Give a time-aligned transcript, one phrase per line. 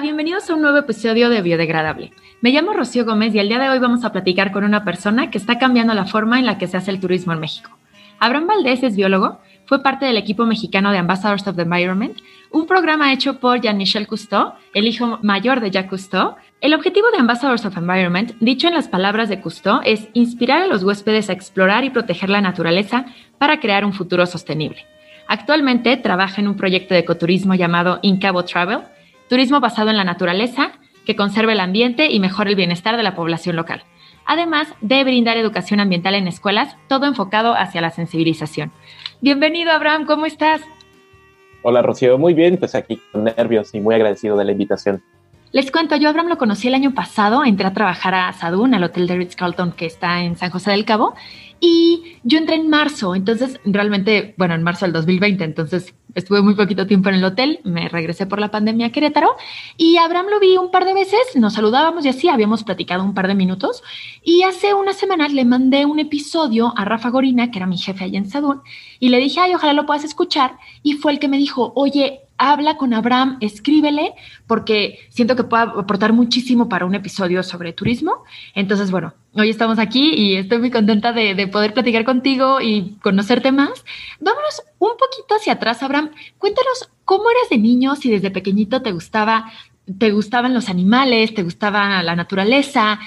[0.00, 2.12] Bienvenidos a un nuevo episodio de Biodegradable.
[2.40, 5.28] Me llamo Rocío Gómez y el día de hoy vamos a platicar con una persona
[5.28, 7.76] que está cambiando la forma en la que se hace el turismo en México.
[8.20, 12.16] Abraham Valdés es biólogo, fue parte del equipo mexicano de Ambassadors of the Environment,
[12.52, 16.36] un programa hecho por Jean-Michel Cousteau, el hijo mayor de Jacques Cousteau.
[16.60, 20.68] El objetivo de Ambassadors of Environment, dicho en las palabras de Cousteau, es inspirar a
[20.68, 23.06] los huéspedes a explorar y proteger la naturaleza
[23.38, 24.86] para crear un futuro sostenible.
[25.26, 28.80] Actualmente trabaja en un proyecto de ecoturismo llamado Incabo Travel,
[29.28, 30.72] turismo basado en la naturaleza,
[31.06, 33.82] que conserve el ambiente y mejore el bienestar de la población local.
[34.26, 38.72] Además de brindar educación ambiental en escuelas, todo enfocado hacia la sensibilización.
[39.20, 40.60] Bienvenido, Abraham, ¿cómo estás?
[41.62, 45.02] Hola, Rocío, muy bien, pues aquí con nervios y muy agradecido de la invitación.
[45.50, 48.84] Les cuento, yo Abraham lo conocí el año pasado, entré a trabajar a Sadun, al
[48.84, 51.14] hotel de Ritz-Carlton que está en San José del Cabo,
[51.60, 56.54] y yo entré en marzo, entonces realmente, bueno, en marzo del 2020, entonces estuve muy
[56.54, 59.36] poquito tiempo en el hotel, me regresé por la pandemia a Querétaro
[59.76, 63.14] y Abraham lo vi un par de veces, nos saludábamos y así, habíamos platicado un
[63.14, 63.82] par de minutos
[64.22, 68.04] y hace unas semanas le mandé un episodio a Rafa Gorina, que era mi jefe
[68.04, 68.62] allá en Sadun,
[69.00, 72.27] y le dije, ay, ojalá lo puedas escuchar y fue el que me dijo, oye,
[72.38, 74.14] habla con Abraham, escríbele,
[74.46, 78.24] porque siento que puede aportar muchísimo para un episodio sobre turismo.
[78.54, 83.52] Entonces, bueno, hoy estamos aquí y estoy muy contenta de, poder platicar contigo y conocerte
[83.52, 83.84] más.
[84.20, 86.10] Vámonos un poquito hacia atrás, Abraham.
[86.38, 89.50] Cuéntanos cómo eras de niño, si desde pequeñito te gustaba,
[89.98, 93.00] te gustaban los animales, te gustaba la naturaleza.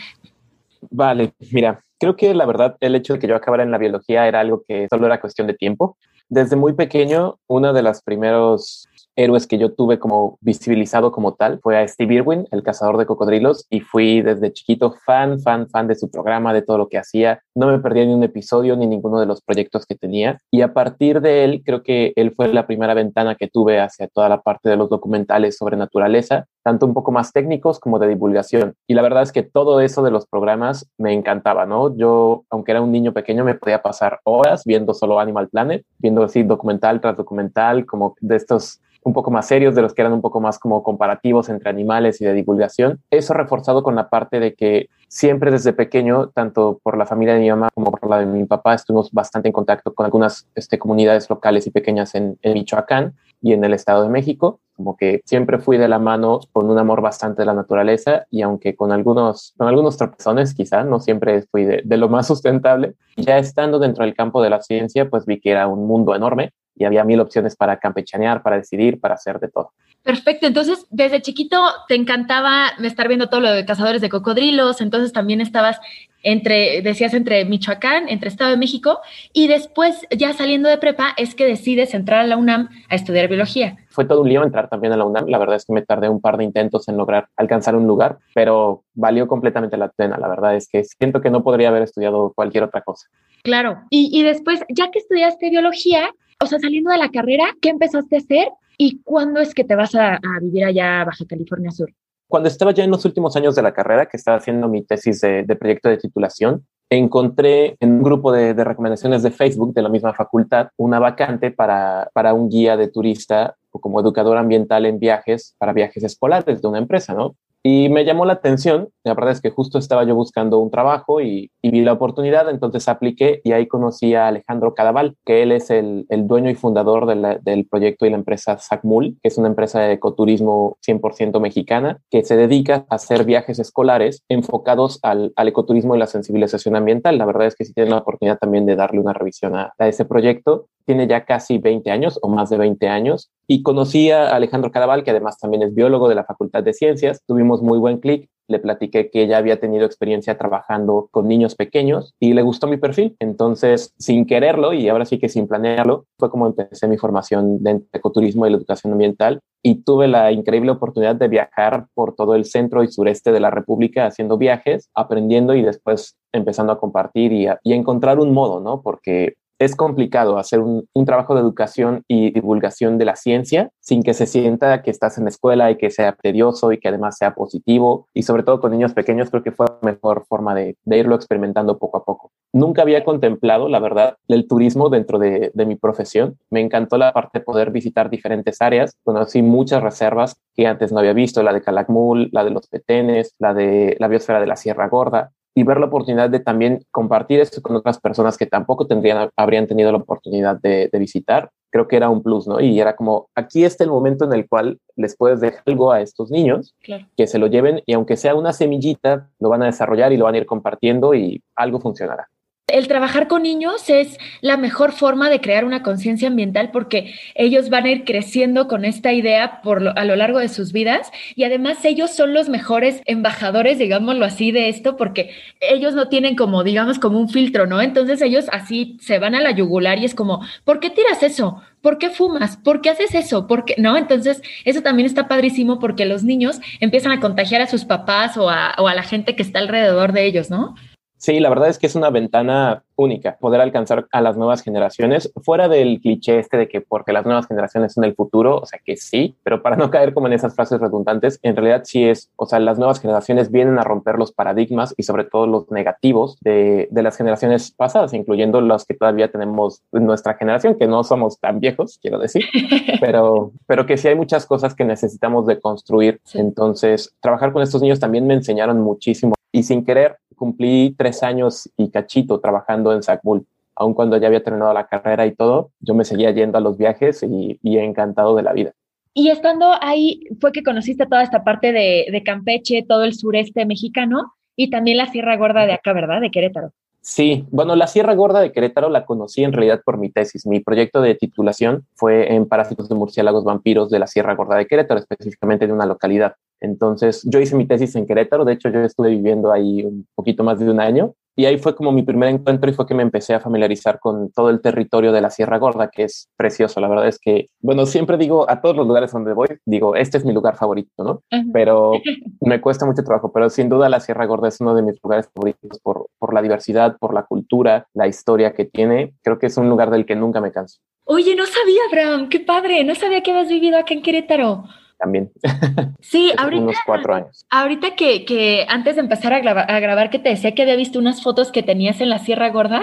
[0.89, 4.27] Vale, mira, creo que la verdad el hecho de que yo acabara en la biología
[4.27, 5.97] era algo que solo era cuestión de tiempo.
[6.27, 11.59] Desde muy pequeño, uno de los primeros héroes que yo tuve como visibilizado como tal
[11.61, 15.87] fue a Steve Irwin, el cazador de cocodrilos, y fui desde chiquito fan, fan, fan
[15.87, 17.41] de su programa, de todo lo que hacía.
[17.55, 20.39] No me perdía ni un episodio ni ninguno de los proyectos que tenía.
[20.49, 24.07] Y a partir de él, creo que él fue la primera ventana que tuve hacia
[24.07, 28.07] toda la parte de los documentales sobre naturaleza, tanto un poco más técnicos como de
[28.07, 28.75] divulgación.
[28.87, 31.95] Y la verdad es que todo eso de los programas me encantaba, ¿no?
[31.95, 36.23] Yo, aunque era un niño pequeño, me podía pasar horas viendo solo Animal Planet, viendo
[36.23, 40.13] así documental tras documental, como de estos un poco más serios, de los que eran
[40.13, 42.99] un poco más como comparativos entre animales y de divulgación.
[43.09, 47.41] Eso reforzado con la parte de que siempre desde pequeño, tanto por la familia de
[47.41, 50.79] mi mamá como por la de mi papá, estuvimos bastante en contacto con algunas este,
[50.79, 54.59] comunidades locales y pequeñas en, Michoacán y en el Estado de México.
[54.75, 58.41] Como que siempre fui de la mano con un amor bastante de la naturaleza y
[58.41, 62.95] aunque con algunos, con algunos tropezones quizá, no siempre fui de, de lo más sustentable,
[63.17, 66.53] ya estando dentro del campo de la ciencia, pues vi que era un mundo enorme
[66.75, 69.71] y había mil opciones para campechanear, para decidir, para hacer de todo.
[70.03, 75.13] Perfecto, entonces desde chiquito te encantaba estar viendo todo lo de cazadores de cocodrilos, entonces
[75.13, 75.79] también estabas
[76.23, 78.99] entre, decías, entre Michoacán, entre Estado de México,
[79.31, 83.27] y después ya saliendo de prepa es que decides entrar a la UNAM a estudiar
[83.27, 83.77] biología.
[83.89, 86.09] Fue todo un lío entrar también a la UNAM, la verdad es que me tardé
[86.09, 90.27] un par de intentos en lograr alcanzar un lugar, pero valió completamente la pena, la
[90.27, 93.07] verdad es que siento que no podría haber estudiado cualquier otra cosa.
[93.43, 96.09] Claro, y, y después, ya que estudiaste biología,
[96.41, 99.75] o sea, saliendo de la carrera, ¿qué empezaste a hacer y cuándo es que te
[99.75, 101.93] vas a, vivir allá a Baja California Sur?
[102.27, 105.21] Cuando estaba ya en los últimos años de la carrera, que estaba haciendo mi tesis
[105.21, 110.13] de, proyecto de titulación, encontré en un grupo de, recomendaciones de Facebook de la misma
[110.13, 115.55] facultad una vacante para, para un guía de turista o como educador ambiental en viajes
[115.57, 117.35] para viajes escolares de una empresa, ¿no?
[117.63, 121.21] Y me llamó la atención, la verdad es que justo estaba yo buscando un trabajo
[121.21, 125.69] y, vi la oportunidad, entonces apliqué y ahí conocí a Alejandro Cadaval, que él es
[125.69, 129.93] el, dueño y fundador del proyecto y la empresa SACMUL, que es una empresa de
[129.93, 136.07] ecoturismo 100% mexicana, que se dedica a hacer viajes escolares enfocados al, ecoturismo y la
[136.07, 137.17] sensibilización ambiental.
[137.17, 139.87] La verdad es que si tienen la oportunidad también de darle una revisión a, a
[139.87, 144.35] ese proyecto, tiene ya casi 20 años o más de 20 años y conocí a
[144.35, 147.21] Alejandro Cadaval, que además también es biólogo de la Facultad de Ciencias.
[147.25, 148.29] Tuvimos muy buen clic.
[148.49, 152.75] Le platiqué que ya había tenido experiencia trabajando con niños pequeños y le gustó mi
[152.75, 153.15] perfil.
[153.19, 157.81] Entonces, sin quererlo y ahora sí que sin planearlo, fue como empecé mi formación de
[157.93, 162.43] ecoturismo y la educación ambiental y tuve la increíble oportunidad de viajar por todo el
[162.43, 167.47] centro y sureste de la República haciendo viajes, aprendiendo y después empezando a compartir y
[167.63, 168.81] y encontrar un modo, ¿no?
[168.81, 174.15] Porque es complicado hacer un, trabajo de educación y divulgación de la ciencia sin que
[174.15, 177.35] se sienta que estás en la escuela y que sea tedioso y que además sea
[177.35, 178.07] positivo.
[178.13, 181.77] Y sobre todo con niños pequeños creo que fue la mejor forma de, irlo experimentando
[181.77, 182.31] poco a poco.
[182.53, 186.39] Nunca había contemplado, la verdad, el turismo dentro de, de mi profesión.
[186.49, 188.95] Me encantó la parte de poder visitar diferentes áreas.
[189.03, 193.35] Conocí muchas reservas que antes no había visto, la de Calakmul, la de los Petenes,
[193.37, 197.39] la de la biosfera de la Sierra Gorda y ver la oportunidad de también compartir
[197.39, 201.95] esto con otras personas que tampoco tendrían, habrían tenido la oportunidad de, visitar, creo que
[201.95, 202.59] era un plus, ¿no?
[202.59, 206.01] Y era como, aquí está el momento en el cual les puedes dejar algo a
[206.01, 206.75] estos niños,
[207.17, 210.25] que se lo lleven y aunque sea una semillita, lo van a desarrollar y lo
[210.25, 212.27] van a ir compartiendo y algo funcionará
[212.73, 217.69] el trabajar con niños es la mejor forma de crear una conciencia ambiental porque ellos
[217.69, 219.61] van a ir creciendo con esta idea
[219.95, 224.51] a lo largo de sus vidas y además ellos son los mejores embajadores, digámoslo así,
[224.51, 227.81] de esto porque ellos no tienen como, digamos, como un filtro, ¿no?
[227.81, 231.61] Entonces ellos así se van a la yugular y es como, ¿por qué tiras eso?
[231.81, 232.57] ¿Por qué fumas?
[232.57, 233.47] ¿Por qué haces eso?
[233.47, 233.75] ¿Por qué?
[233.79, 233.97] ¿No?
[233.97, 238.49] Entonces, eso también está padrísimo porque los niños empiezan a contagiar a sus papás o
[238.49, 240.75] a la gente que está alrededor de ellos, ¿no?
[241.21, 245.31] Sí, la verdad es que es una ventana única, poder alcanzar a las nuevas generaciones,
[245.43, 248.79] fuera del cliché este de que porque las nuevas generaciones son el futuro, o sea
[248.83, 252.31] que sí, pero para no caer como en esas frases redundantes, en realidad sí es,
[252.37, 256.39] o sea, las nuevas generaciones vienen a romper los paradigmas y sobre todo los negativos
[256.41, 261.03] de, de las generaciones pasadas, incluyendo los que todavía tenemos en nuestra generación, que no
[261.03, 262.45] somos tan viejos, quiero decir,
[262.99, 266.19] pero, pero que sí hay muchas cosas que necesitamos de construir.
[266.33, 271.69] Entonces, trabajar con estos niños también me enseñaron muchísimo y sin querer cumplí tres años
[271.77, 273.45] y cachito trabajando en SACBUL.
[273.75, 276.79] Aun cuando ya había terminado la carrera y todo, yo me seguía yendo a los
[276.79, 278.71] viajes y, encantado de la vida.
[279.13, 283.67] Y estando ahí fue que conociste toda esta parte de, de, Campeche, todo el sureste
[283.67, 286.21] mexicano y también la Sierra Gorda de acá, ¿verdad?
[286.21, 286.71] De Querétaro.
[287.03, 290.45] Sí, bueno, la Sierra Gorda de Querétaro la conocí en realidad por mi tesis.
[290.45, 294.67] Mi proyecto de titulación fue en parásitos de murciélagos vampiros de la Sierra Gorda de
[294.67, 296.35] Querétaro, específicamente de una localidad.
[296.59, 300.43] Entonces, yo hice mi tesis en Querétaro, de hecho yo estuve viviendo ahí un poquito
[300.43, 303.03] más de un año y ahí fue como mi primer encuentro y fue que me
[303.03, 306.79] empecé a familiarizar con todo el territorio de la Sierra Gorda, que es precioso.
[306.81, 310.17] La verdad es que, bueno, siempre digo a todos los lugares donde voy, digo, este
[310.17, 311.23] es mi lugar favorito, ¿no?
[311.53, 311.93] Pero
[312.41, 315.29] me cuesta mucho trabajo, pero sin duda la Sierra Gorda es uno de mis lugares
[315.33, 319.13] favoritos por, por la diversidad, por la cultura, la historia que tiene.
[319.23, 320.79] Creo que es un lugar del que nunca me canso.
[321.05, 324.65] Oye, no sabía, Abraham, qué padre, no sabía que habías vivido acá en Querétaro
[325.01, 325.31] también.
[326.01, 326.63] Sí, ahorita.
[326.63, 327.45] Unos cuatro años.
[327.49, 330.75] Ahorita que, que antes de empezar a grabar, a grabar, que te decía que había
[330.75, 332.81] visto unas fotos que tenías en la Sierra Gorda,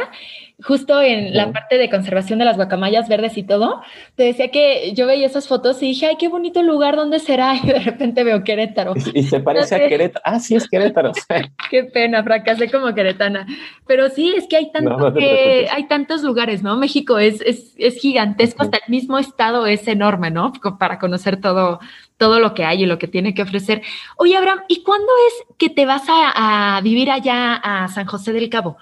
[0.60, 3.80] justo en la parte de conservación de las guacamayas verdes y todo,
[4.16, 7.54] te decía que yo veía esas fotos y dije, ay, qué bonito lugar, ¿dónde será?
[7.62, 8.94] Y de repente veo Querétaro.
[9.14, 10.22] Y, se parece a Querétaro.
[10.24, 11.12] Ah, sí, es Querétaro.
[11.70, 13.46] qué pena, fracasé como queretana.
[13.86, 16.76] Pero sí, es que hay, tanto que, hay tantos lugares, ¿no?
[16.76, 20.52] México es, es, es gigantesco, hasta el mismo estado es enorme, ¿no?
[20.78, 21.78] Para conocer todo,
[22.16, 23.82] todo lo que hay y lo que tiene que ofrecer.
[24.16, 28.32] Oye, Abraham, ¿y cuándo es que te vas a, a vivir allá a San José
[28.32, 28.76] del Cabo?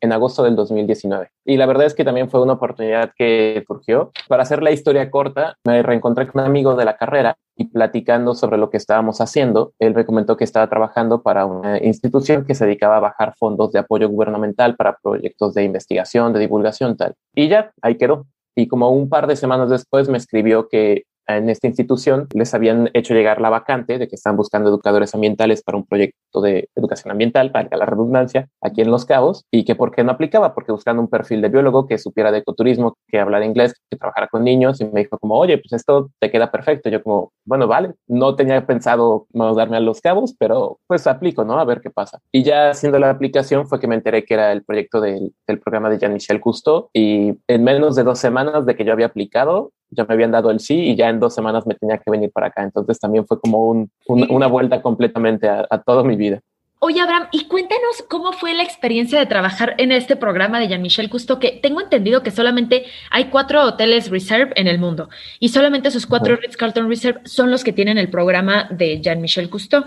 [0.00, 1.30] En agosto del 2019.
[1.44, 4.12] Y la verdad es que también fue una oportunidad que surgió.
[4.28, 8.34] Para hacer la historia corta, me reencontré con un amigo de la carrera y platicando
[8.34, 12.54] sobre lo que estábamos haciendo, él me comentó que estaba trabajando para una institución que
[12.54, 17.14] se dedicaba a bajar fondos de apoyo gubernamental para proyectos de investigación, de divulgación, tal.
[17.34, 18.26] Y ya, ahí quedó.
[18.56, 22.90] Y como un par de semanas después me escribió que en esta institución les habían
[22.94, 27.12] hecho llegar la vacante de que están buscando educadores ambientales para un proyecto de educación
[27.12, 30.72] ambiental, para la redundancia, aquí en Los Cabos, y que por qué no aplicaba, porque
[30.72, 34.44] buscando un perfil de biólogo que supiera de ecoturismo, que hablara inglés, que trabajara con
[34.44, 36.88] niños, y me dijo como, oye, pues esto te queda perfecto.
[36.88, 41.58] Yo como, bueno, vale, no tenía pensado mudarme a Los Cabos, pero pues aplico, ¿no?
[41.58, 42.18] A ver qué pasa.
[42.32, 45.60] Y ya haciendo la aplicación fue que me enteré que era el proyecto del, del
[45.60, 49.72] programa de Jean-Michel Cousteau, y en menos de dos semanas de que yo había aplicado,
[49.90, 52.30] ya me habían dado el sí y ya en dos semanas me tenía que venir
[52.32, 52.62] para acá.
[52.62, 56.40] Entonces también fue como una vuelta completamente a, toda mi vida.
[56.82, 61.10] Oye, Abraham, y cuéntanos cómo fue la experiencia de trabajar en este programa de Jean-Michel
[61.10, 65.88] Cousteau, que tengo entendido que solamente hay cuatro hoteles Reserve en el mundo y solamente
[65.88, 69.84] esos cuatro Ritz-Carlton Reserve son los que tienen el programa de Jean-Michel Cousteau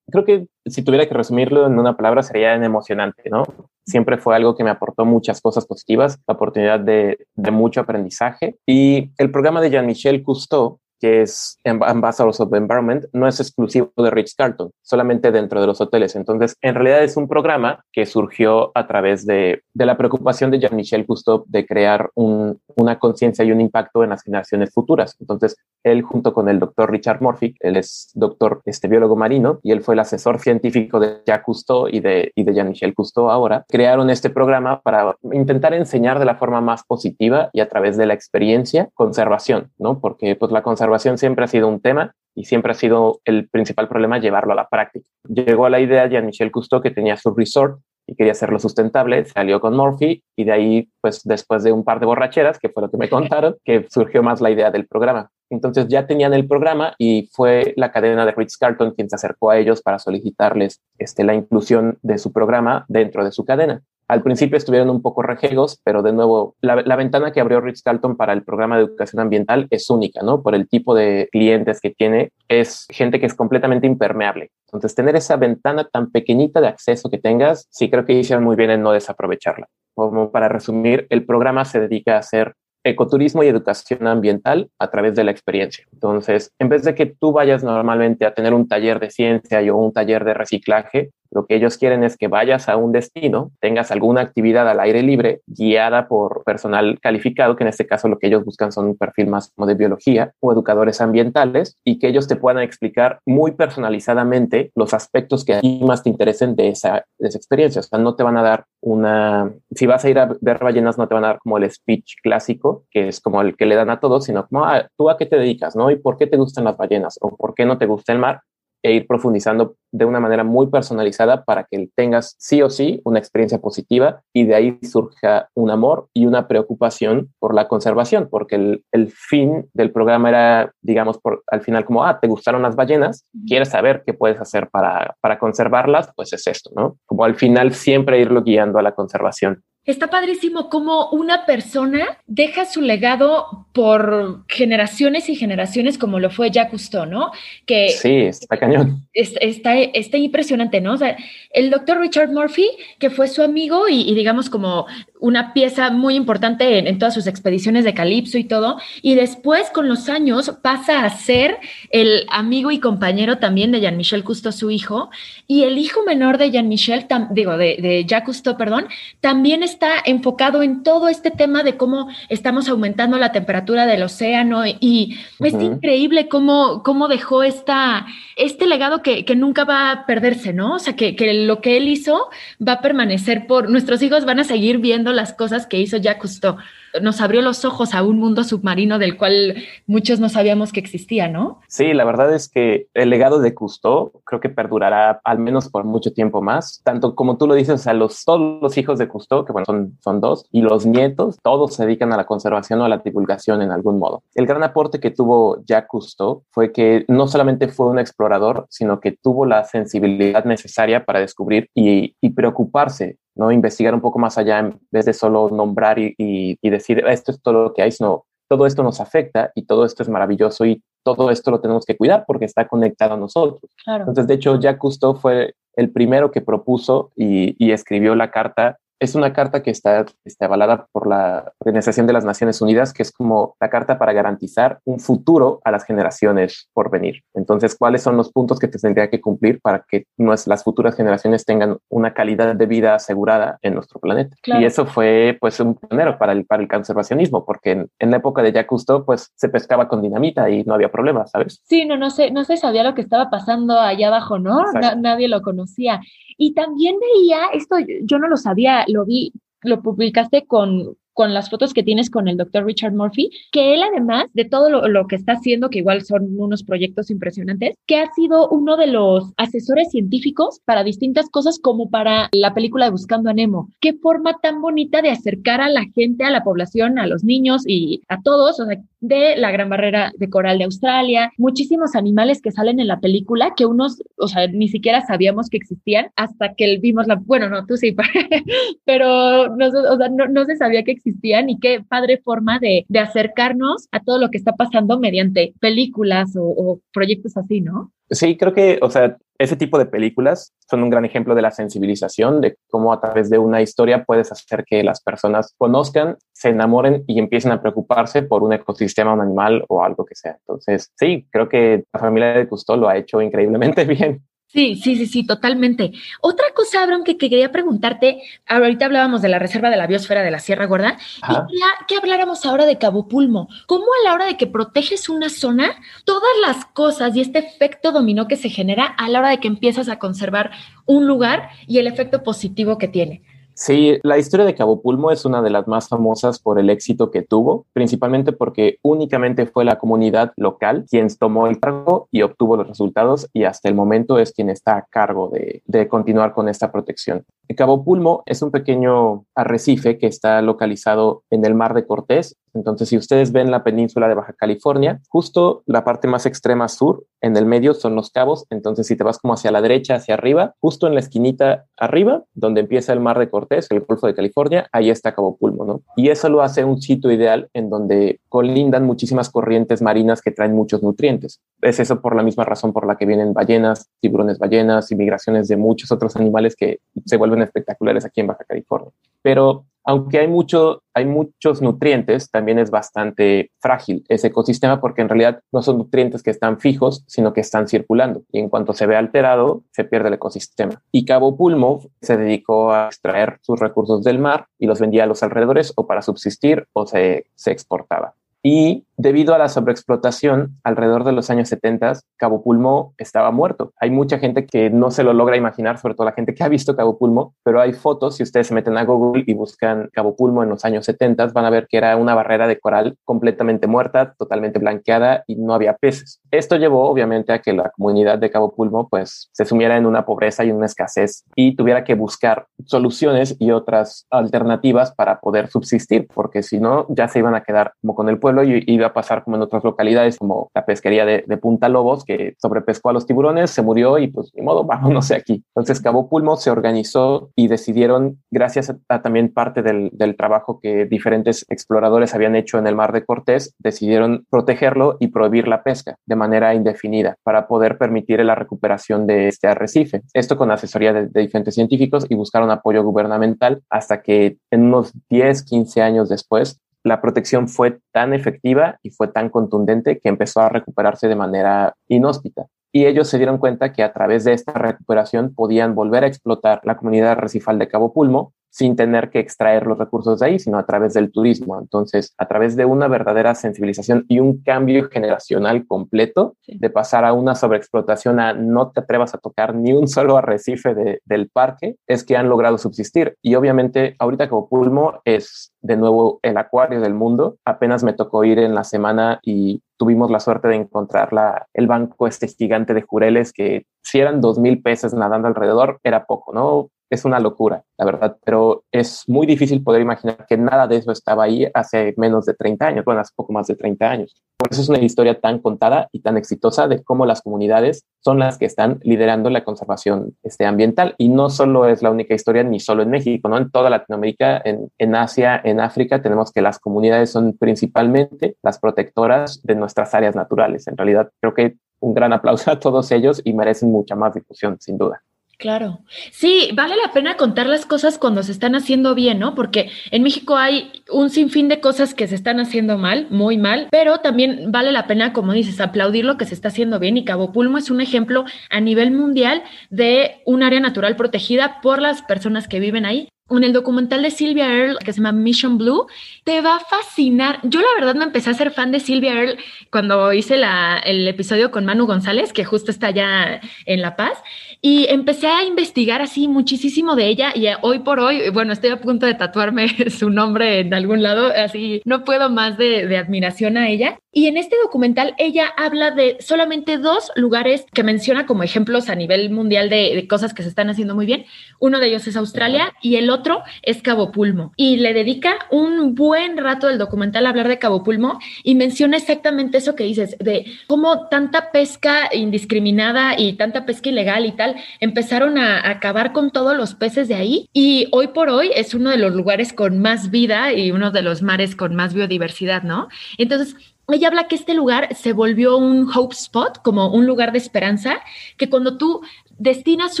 [0.10, 3.44] creo que si tuviera que resumirlo en una palabra sería emocionante, ¿no?
[3.86, 8.56] Siempre fue algo que me aportó muchas cosas positivas, la oportunidad de, de mucho aprendizaje.
[8.66, 13.92] Y el programa de Jean-Michel Cousteau que es Ambassadors of the Environment, no es exclusivo
[13.96, 16.16] de Rich Carlton, solamente dentro de los hoteles.
[16.16, 20.58] Entonces, en realidad es un programa que surgió a través de, de la preocupación de
[20.60, 25.16] Jean-Michel Cousteau de crear un, una conciencia y un impacto en las generaciones futuras.
[25.20, 29.72] Entonces, él junto con el doctor Richard Murphy, él es doctor, este biólogo marino, y
[29.72, 33.64] él fue el asesor científico de Jacques Cousteau y de, y de Jean-Michel Cousteau ahora,
[33.68, 38.06] crearon este programa para intentar enseñar de la forma más positiva y a través de
[38.06, 40.00] la experiencia conservación, ¿no?
[40.00, 40.83] Porque pues la conservación
[41.16, 44.68] siempre ha sido un tema y siempre ha sido el principal problema llevarlo a la
[44.68, 45.08] práctica.
[45.28, 49.60] Llegó a la idea Jean-Michel Cousteau que tenía su resort y quería hacerlo sustentable, salió
[49.60, 52.90] con Morphy y de ahí, pues después de un par de borracheras, que fue lo
[52.90, 55.30] que me contaron, que surgió más la idea del programa.
[55.50, 59.50] Entonces ya tenían el programa y fue la cadena de Ritz Carlton quien se acercó
[59.50, 63.82] a ellos para solicitarles este, la inclusión de su programa dentro de su cadena.
[64.06, 68.16] Al principio estuvieron un poco rejegos, pero de nuevo, la, ventana que abrió Ritz Carlton
[68.16, 70.42] para el programa de educación ambiental es única, ¿no?
[70.42, 74.50] Por el tipo de clientes que tiene, es gente que es completamente impermeable.
[74.66, 78.56] Entonces, tener esa ventana tan pequeñita de acceso que tengas, sí creo que hicieron muy
[78.56, 79.68] bien en no desaprovecharla.
[79.94, 85.14] Como para resumir, el programa se dedica a hacer ecoturismo y educación ambiental a través
[85.14, 85.86] de la experiencia.
[85.92, 89.78] Entonces, en vez de que tú vayas normalmente a tener un taller de ciencia o
[89.78, 93.90] un taller de reciclaje, lo que ellos quieren es que vayas a un destino, tengas
[93.90, 98.28] alguna actividad al aire libre guiada por personal calificado, que en este caso lo que
[98.28, 102.28] ellos buscan son un perfil más como de biología o educadores ambientales y que ellos
[102.28, 107.28] te puedan explicar muy personalizadamente los aspectos que a más te interesen de esa, de
[107.28, 107.80] esa experiencia.
[107.80, 110.98] O sea, no te van a dar una, si vas a ir a ver ballenas,
[110.98, 113.74] no te van a dar como el speech clásico, que es como el que le
[113.74, 115.90] dan a todos, sino como, ah, tú a qué te dedicas, ¿no?
[115.90, 117.18] ¿Y por qué te gustan las ballenas?
[117.20, 118.40] ¿O por qué no te gusta el mar?
[118.84, 123.18] E ir profundizando de una manera muy personalizada para que tengas sí o sí una
[123.18, 128.56] experiencia positiva y de ahí surja un amor y una preocupación por la conservación, porque
[128.56, 132.76] el, el fin del programa era, digamos, por, al final como, ah, ¿te gustaron las
[132.76, 133.24] ballenas?
[133.46, 136.10] ¿Quieres saber qué puedes hacer para, para conservarlas?
[136.14, 136.98] Pues es esto, ¿no?
[137.06, 139.62] Como al final siempre irlo guiando a la conservación.
[139.86, 146.50] Está padrísimo cómo una persona deja su legado por generaciones y generaciones, como lo fue
[146.50, 147.32] Jacques Cousteau, ¿no?
[147.66, 149.02] Que sí, está cañón.
[149.12, 150.94] está, está, impresionante, ¿no?
[150.94, 151.16] O sea,
[151.50, 154.86] el doctor Richard Murphy, que fue su amigo y, digamos como
[155.18, 159.88] una pieza muy importante en, todas sus expediciones de Calipso y todo, y después con
[159.88, 161.58] los años pasa a ser
[161.90, 165.10] el amigo y compañero también de Jean-Michel Cousteau, su hijo,
[165.48, 168.86] y el hijo menor de Jean-Michel, digo, de, de Jacques Cousteau, perdón,
[169.20, 174.02] también es está enfocado en todo este tema de cómo estamos aumentando la temperatura del
[174.02, 180.52] océano y es increíble cómo, cómo dejó esta, este legado que, nunca va a perderse,
[180.52, 180.76] ¿no?
[180.76, 181.14] O sea, que,
[181.46, 182.30] lo que él hizo
[182.66, 186.20] va a permanecer por, nuestros hijos van a seguir viendo las cosas que hizo Jacques
[186.22, 186.56] Cousteau
[187.00, 191.28] nos abrió los ojos a un mundo submarino del cual muchos no sabíamos que existía,
[191.28, 191.60] ¿no?
[191.68, 195.84] Sí, la verdad es que el legado de Cousteau creo que perdurará al menos por
[195.84, 199.44] mucho tiempo más, tanto como tú lo dices, a los, todos los hijos de Cousteau,
[199.44, 202.84] que bueno, son, son dos, y los nietos, todos se dedican a la conservación o
[202.84, 204.22] a la divulgación en algún modo.
[204.34, 209.00] El gran aporte que tuvo Jacques Cousteau fue que no solamente fue un explorador, sino
[209.00, 213.52] que tuvo la sensibilidad necesaria para descubrir y preocuparse ¿no?
[213.52, 217.64] Investigar un poco más allá en vez de solo nombrar y, decir esto es todo
[217.64, 221.30] lo que hay, sino todo esto nos afecta y todo esto es maravilloso y todo
[221.30, 223.60] esto lo tenemos que cuidar porque está conectado a nosotros.
[223.86, 228.78] Entonces, de hecho, Jacques Cousteau fue el primero que propuso y, y escribió la carta
[229.04, 233.02] es una carta que está, está, avalada por la Organización de las Naciones Unidas, que
[233.02, 237.22] es como la carta para garantizar un futuro a las generaciones por venir.
[237.34, 240.06] Entonces, ¿cuáles son los puntos que te tendría que cumplir para que
[240.46, 244.36] las futuras generaciones tengan una calidad de vida asegurada en nuestro planeta?
[244.44, 248.42] Y eso fue pues un pionero para el, para el conservacionismo, porque en, la época
[248.42, 251.60] de Jacques Cousteau, pues se pescaba con dinamita y no había problema, ¿sabes?
[251.64, 254.64] Sí, no, no sé, no se sabía lo que estaba pasando allá abajo, ¿no?
[254.98, 256.00] nadie lo conocía.
[256.36, 259.32] Y también veía, esto yo no lo sabía, lo vi,
[259.62, 263.82] lo publicaste con, con las fotos que tienes con el doctor Richard Murphy, que él
[263.82, 268.12] además de todo lo, que está haciendo, que igual son unos proyectos impresionantes, que ha
[268.12, 273.30] sido uno de los asesores científicos para distintas cosas como para la película de Buscando
[273.30, 273.68] a Nemo.
[273.80, 277.62] Qué forma tan bonita de acercar a la gente, a la población, a los niños
[277.66, 282.40] y a todos, o sea, de la Gran Barrera de Coral de Australia, muchísimos animales
[282.40, 286.54] que salen en la película que unos, o sea, ni siquiera sabíamos que existían hasta
[286.54, 287.94] que vimos la, bueno, no, tú sí,
[288.84, 292.86] pero no, o sea, no, no se sabía que existían y qué padre forma de,
[292.88, 297.93] de acercarnos a todo lo que está pasando mediante películas o, o proyectos así, ¿no?
[298.10, 301.50] Sí, creo que, o sea, ese tipo de películas son un gran ejemplo de la
[301.50, 306.50] sensibilización, de cómo a través de una historia puedes hacer que las personas conozcan, se
[306.50, 310.36] enamoren y empiecen a preocuparse por un ecosistema, un animal o algo que sea.
[310.38, 314.22] Entonces, sí, creo que la familia de Cousteau lo ha hecho increíblemente bien.
[314.54, 315.90] Sí, sí, sí, sí, totalmente.
[316.20, 320.30] Otra cosa, Abraham, que, quería preguntarte, ahorita hablábamos de la reserva de la biosfera de
[320.30, 320.96] la Sierra Gorda,
[321.28, 323.48] y quería que habláramos ahora de Cabo Pulmo.
[323.66, 327.90] ¿Cómo a la hora de que proteges una zona, todas las cosas y este efecto
[327.90, 330.52] dominó que se genera a la hora de que empiezas a conservar
[330.86, 333.22] un lugar y el efecto positivo que tiene?
[333.54, 337.12] Sí, la historia de Cabo Pulmo es una de las más famosas por el éxito
[337.12, 342.56] que tuvo, principalmente porque únicamente fue la comunidad local quien tomó el cargo y obtuvo
[342.56, 346.72] los resultados y hasta el momento es quien está a cargo de, continuar con esta
[346.72, 347.24] protección.
[347.56, 352.36] Cabo Pulmo es un pequeño arrecife que está localizado en el mar de Cortés.
[352.54, 357.04] Entonces, si ustedes ven la península de Baja California, justo la parte más extrema sur,
[357.20, 358.46] en el medio son los cabos.
[358.50, 362.24] Entonces, si te vas como hacia la derecha, hacia arriba, justo en la esquinita arriba,
[362.32, 365.82] donde empieza el mar de Cortés, el Golfo de California, ahí está Cabo Pulmo, ¿no?
[365.96, 370.54] Y eso lo hace un sitio ideal en donde colindan muchísimas corrientes marinas que traen
[370.54, 371.40] muchos nutrientes.
[371.62, 375.48] Es eso por la misma razón por la que vienen ballenas, tiburones ballenas y migraciones
[375.48, 378.90] de muchos otros animales que se vuelven espectaculares aquí en Baja California.
[379.22, 385.08] Pero aunque hay, mucho, hay muchos nutrientes, también es bastante frágil ese ecosistema porque en
[385.08, 388.22] realidad no son nutrientes que están fijos, sino que están circulando.
[388.32, 390.82] Y en cuanto se ve alterado, se pierde el ecosistema.
[390.90, 395.06] Y Cabo Pulmo se dedicó a extraer sus recursos del mar y los vendía a
[395.06, 398.14] los alrededores o para subsistir o se exportaba.
[398.46, 403.72] Y debido a la sobreexplotación, alrededor de los años 70, Cabo Pulmo estaba muerto.
[403.80, 406.48] Hay mucha gente que no se lo logra imaginar, sobre todo la gente que ha
[406.48, 410.14] visto Cabo Pulmo, pero hay fotos, si ustedes se meten a Google y buscan Cabo
[410.14, 413.66] Pulmo en los años 70, van a ver que era una barrera de coral completamente
[413.66, 416.20] muerta, totalmente blanqueada y no había peces.
[416.30, 420.04] Esto llevó obviamente a que la comunidad de Cabo Pulmo pues se sumiera en una
[420.04, 426.06] pobreza y una escasez y tuviera que buscar soluciones y otras alternativas para poder subsistir,
[426.14, 428.92] porque si no ya se iban a quedar como con el pueblo y iba a
[428.92, 433.06] pasar como en otras localidades, como la pesquería de, Punta Lobos, que sobrepescó a los
[433.06, 435.44] tiburones, se murió y pues ni modo, vámonos de aquí.
[435.48, 440.86] Entonces Cabo Pulmo se organizó y decidieron, gracias a, también parte del, del, trabajo que
[440.86, 445.96] diferentes exploradores habían hecho en el mar de Cortés, decidieron protegerlo y prohibir la pesca
[446.06, 450.02] de manera indefinida para poder permitir la recuperación de este arrecife.
[450.14, 454.92] Esto con asesoría de, de diferentes científicos y buscaron apoyo gubernamental hasta que en unos
[455.10, 460.40] 10, 15 años después la protección fue tan efectiva y fue tan contundente que empezó
[460.40, 462.46] a recuperarse de manera inhóspita.
[462.72, 466.60] Y ellos se dieron cuenta que a través de esta recuperación podían volver a explotar
[466.64, 470.58] la comunidad recifal de Cabo Pulmo sin tener que extraer los recursos de ahí, sino
[470.58, 471.58] a través del turismo.
[471.58, 477.12] Entonces, a través de una verdadera sensibilización y un cambio generacional completo, de pasar a
[477.12, 482.04] una sobreexplotación a no te atrevas a tocar ni un solo arrecife del parque, es
[482.04, 483.16] que han logrado subsistir.
[483.22, 487.38] Y obviamente, ahorita como Pulmo es de nuevo el acuario del mundo.
[487.44, 491.66] Apenas me tocó ir en la semana y tuvimos la suerte de encontrar la, el
[491.66, 496.32] banco este gigante de jureles que si eran dos mil peces nadando alrededor, era poco,
[496.32, 496.70] ¿no?
[496.94, 500.92] Es una locura, la verdad, pero es muy difícil poder imaginar que nada de eso
[500.92, 504.14] estaba ahí hace menos de 30 años, bueno, hace poco más de 30 años.
[504.36, 508.18] Por eso es una historia tan contada y tan exitosa de cómo las comunidades son
[508.18, 510.94] las que están liderando la conservación este, ambiental.
[510.98, 513.38] Y no solo es la única historia, ni solo en México, ¿no?
[513.38, 518.58] En toda Latinoamérica, en, en Asia, en África, tenemos que las comunidades son principalmente las
[518.58, 520.66] protectoras de nuestras áreas naturales.
[520.66, 524.58] En realidad, creo que un gran aplauso a todos ellos y merecen mucha más difusión,
[524.60, 525.02] sin duda.
[525.38, 525.80] Claro.
[526.12, 529.34] Sí, vale la pena contar las cosas cuando se están haciendo bien, ¿no?
[529.34, 533.68] Porque en México hay un sinfín de cosas que se están haciendo mal, muy mal,
[533.70, 536.96] pero también vale la pena, como dices, aplaudir lo que se está haciendo bien.
[536.96, 541.82] Y Cabo Pulmo es un ejemplo a nivel mundial de un área natural protegida por
[541.82, 545.56] las personas que viven ahí en el documental de Sylvia Earle que se llama Mission
[545.56, 545.86] Blue,
[546.24, 547.40] te va a fascinar.
[547.42, 549.38] Yo la verdad me empecé a ser fan de Sylvia Earle
[549.70, 554.22] cuando hice la, el episodio con Manu González, que justo está allá en La Paz,
[554.60, 558.80] y empecé a investigar así muchísimo de ella y hoy por hoy, bueno, estoy a
[558.80, 563.56] punto de tatuarme su nombre en algún lado, así no puedo más de, de admiración
[563.56, 563.98] a ella.
[564.14, 568.94] Y en este documental ella habla de solamente dos lugares que menciona como ejemplos a
[568.94, 571.26] nivel mundial de, de cosas que se están haciendo muy bien.
[571.58, 574.52] Uno de ellos es Australia y el otro es Cabo Pulmo.
[574.56, 578.96] Y le dedica un buen rato del documental a hablar de Cabo Pulmo y menciona
[578.96, 584.54] exactamente eso que dices, de cómo tanta pesca indiscriminada y tanta pesca ilegal y tal
[584.78, 587.48] empezaron a acabar con todos los peces de ahí.
[587.52, 591.02] Y hoy por hoy es uno de los lugares con más vida y uno de
[591.02, 592.88] los mares con más biodiversidad, ¿no?
[593.18, 593.56] Entonces,
[593.88, 598.00] ella habla que este lugar se volvió un hope spot, como un lugar de esperanza,
[598.36, 599.02] que cuando tú
[599.38, 600.00] destinas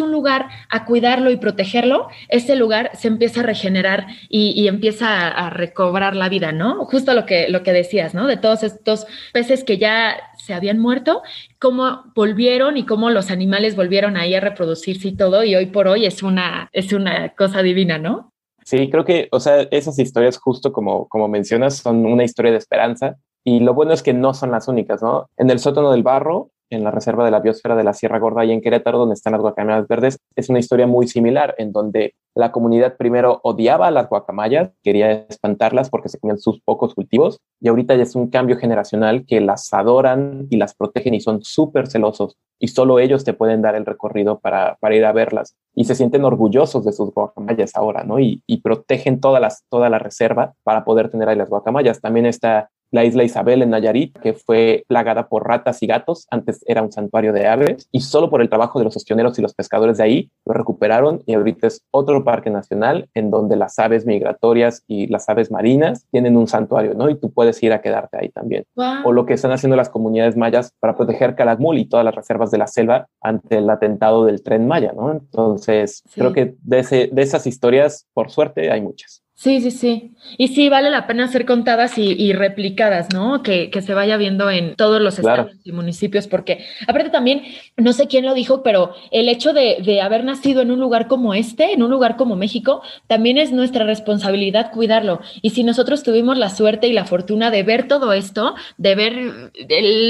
[0.00, 5.50] un lugar a cuidarlo y protegerlo, ese lugar se empieza a regenerar y, empieza a,
[5.50, 6.84] recobrar la vida, ¿no?
[6.86, 8.26] Justo lo que, lo que decías, ¿no?
[8.26, 11.22] De todos estos peces que ya se habían muerto,
[11.58, 15.88] cómo volvieron y cómo los animales volvieron ahí a reproducirse y todo, y hoy por
[15.88, 18.30] hoy es una, es una cosa divina, ¿no?
[18.64, 22.58] Sí, creo que, o sea, esas historias, justo como, como mencionas, son una historia de
[22.58, 23.16] esperanza.
[23.44, 25.28] Y lo bueno es que no son las únicas, ¿no?
[25.36, 28.44] En el sótano del barro en la Reserva de la Biosfera de la Sierra Gorda
[28.44, 32.14] y en Querétaro, donde están las guacamayas verdes, es una historia muy similar, en donde
[32.34, 37.38] la comunidad primero odiaba a las guacamayas, quería espantarlas porque se comían sus pocos cultivos
[37.60, 41.44] y ahorita ya es un cambio generacional que las adoran y las protegen y son
[41.44, 45.54] súper celosos y solo ellos te pueden dar el recorrido para, para, ir a verlas
[45.74, 48.18] y se sienten orgullosos de sus guacamayas ahora, ¿no?
[48.18, 52.00] Y, y protegen toda, las, toda la reserva para poder tener ahí las guacamayas.
[52.00, 56.64] También está la isla Isabel en Nayarit, que fue plagada por ratas y gatos, antes
[56.68, 59.52] era un santuario de aves, y solo por el trabajo de los ostioneros y los
[59.52, 64.06] pescadores de ahí lo recuperaron y ahorita es otro parque nacional en donde las aves
[64.06, 67.10] migratorias y las aves marinas tienen un santuario, ¿no?
[67.10, 68.64] Y tú puedes ir a quedarte ahí también.
[69.04, 72.52] O lo que están haciendo las comunidades mayas para proteger Calakmul y todas las reservas
[72.52, 75.10] de la selva ante el atentado del tren maya, ¿no?
[75.10, 79.23] Entonces, creo que de, ese, de esas historias, por suerte, hay muchas.
[79.36, 80.12] Sí, sí, sí.
[80.38, 83.42] Y sí, vale la pena ser contadas y, replicadas, ¿no?
[83.42, 87.42] Que, se vaya viendo en todos los estados y municipios, porque aparte también,
[87.76, 91.08] no sé quién lo dijo, pero el hecho de, de, haber nacido en un lugar
[91.08, 95.20] como este, en un lugar como México, también es nuestra responsabilidad cuidarlo.
[95.42, 99.52] Y si nosotros tuvimos la suerte y la fortuna de ver todo esto, de ver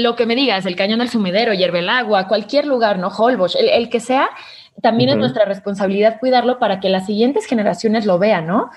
[0.01, 3.07] lo que me digas, el cañón del sumidero, hierve el agua, cualquier lugar, ¿no?
[3.07, 4.29] Holbox, el, que sea,
[4.81, 8.69] también es nuestra responsabilidad cuidarlo para que las siguientes generaciones lo vean, ¿no?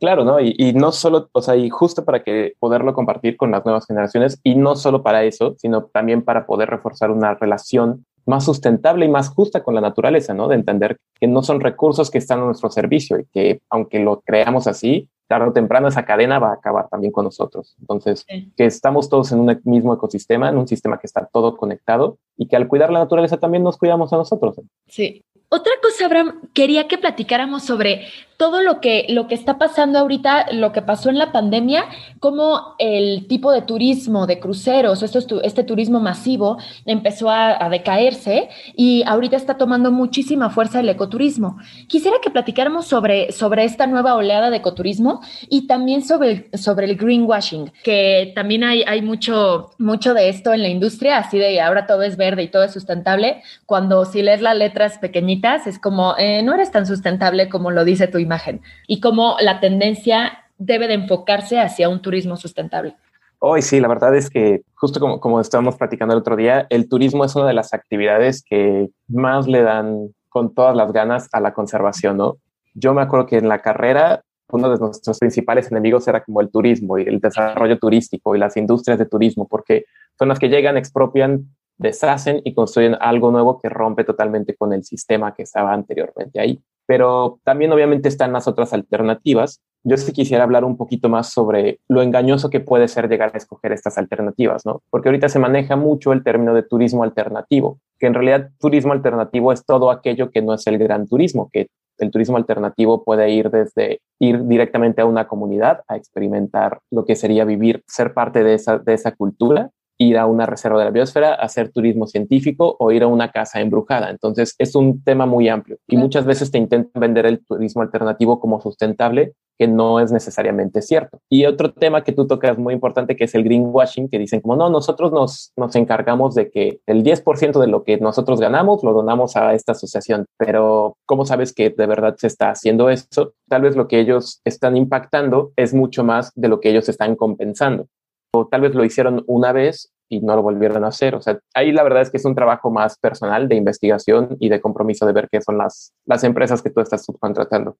[0.00, 0.40] Claro, ¿no?
[0.40, 4.40] Y, no solo, o sea, y justo para que poderlo compartir con las nuevas generaciones,
[4.42, 9.10] y no solo para eso, sino también para poder reforzar una relación más sustentable y
[9.10, 10.48] más justa con la naturaleza, ¿no?
[10.48, 14.20] De entender que no son recursos que están a nuestro servicio y que aunque lo
[14.20, 17.76] creamos así, tarde o temprano esa cadena va a acabar también con nosotros.
[17.80, 18.24] Entonces,
[18.56, 22.48] que estamos todos en un mismo ecosistema, en un sistema que está todo conectado y
[22.48, 24.60] que al cuidar la naturaleza también nos cuidamos a nosotros.
[24.86, 28.06] Sí, otra cosa, Abraham, quería que platicáramos sobre
[28.40, 31.84] todo lo que, lo que está pasando ahorita, lo que pasó en la pandemia,
[32.20, 39.02] cómo el tipo de turismo, de cruceros, esto, este turismo masivo empezó a, decaerse y
[39.06, 41.58] ahorita está tomando muchísima fuerza el ecoturismo.
[41.86, 46.96] Quisiera que platicáramos sobre, sobre esta nueva oleada de ecoturismo y también sobre sobre el
[46.96, 51.86] greenwashing, que también hay, hay mucho, mucho de esto en la industria, así de ahora
[51.86, 56.14] todo es verde y todo es sustentable, cuando si lees las letras pequeñitas, es como,
[56.16, 60.86] eh, no eres tan sustentable como lo dice tu imagen y como la tendencia debe
[60.86, 62.94] de enfocarse hacia un turismo sustentable.
[63.40, 66.88] Hoy sí, la verdad es que justo como, como estábamos platicando el otro día, el
[66.88, 71.40] turismo es una de las actividades que más le dan con todas las ganas a
[71.40, 72.36] la conservación, ¿no?
[72.74, 76.50] Yo me acuerdo que en la carrera uno de nuestros principales enemigos era como el
[76.50, 79.86] turismo y el desarrollo turístico y las industrias de turismo, porque
[80.18, 81.48] son las que llegan, expropian
[81.80, 86.60] deshacen y construyen algo nuevo que rompe totalmente con el sistema que estaba anteriormente ahí.
[86.90, 89.60] Pero también obviamente están las otras alternativas.
[89.84, 93.36] Yo sí quisiera hablar un poquito más sobre lo engañoso que puede ser llegar a
[93.36, 94.82] escoger estas alternativas, ¿no?
[94.90, 99.52] Porque ahorita se maneja mucho el término de turismo alternativo, que en realidad turismo alternativo
[99.52, 103.50] es todo aquello que no es el gran turismo, que el turismo alternativo puede ir
[103.50, 108.54] desde ir directamente a una comunidad a experimentar lo que sería vivir, ser parte de
[108.54, 112.90] esa, de esa cultura ir a una reserva de la biosfera, hacer turismo científico o
[112.90, 114.08] ir a una casa embrujada.
[114.08, 118.40] Entonces, es un tema muy amplio y muchas veces te intentan vender el turismo alternativo
[118.40, 121.18] como sustentable, que no es necesariamente cierto.
[121.28, 124.56] Y otro tema que tú tocas muy importante, que es el greenwashing, que dicen como,
[124.56, 128.94] no, nosotros nos, nos encargamos de que el 10% de lo que nosotros ganamos lo
[128.94, 130.24] donamos a esta asociación.
[130.38, 133.34] Pero, ¿cómo sabes que de verdad se está haciendo eso?
[133.50, 137.16] Tal vez lo que ellos están impactando es mucho más de lo que ellos están
[137.16, 137.86] compensando
[138.32, 141.14] o tal vez lo hicieron una vez y no lo volvieron a hacer.
[141.14, 144.48] O sea, ahí la verdad es que es un trabajo más personal de investigación y
[144.48, 147.76] de compromiso de ver qué son las, las empresas que tú estás subcontratando.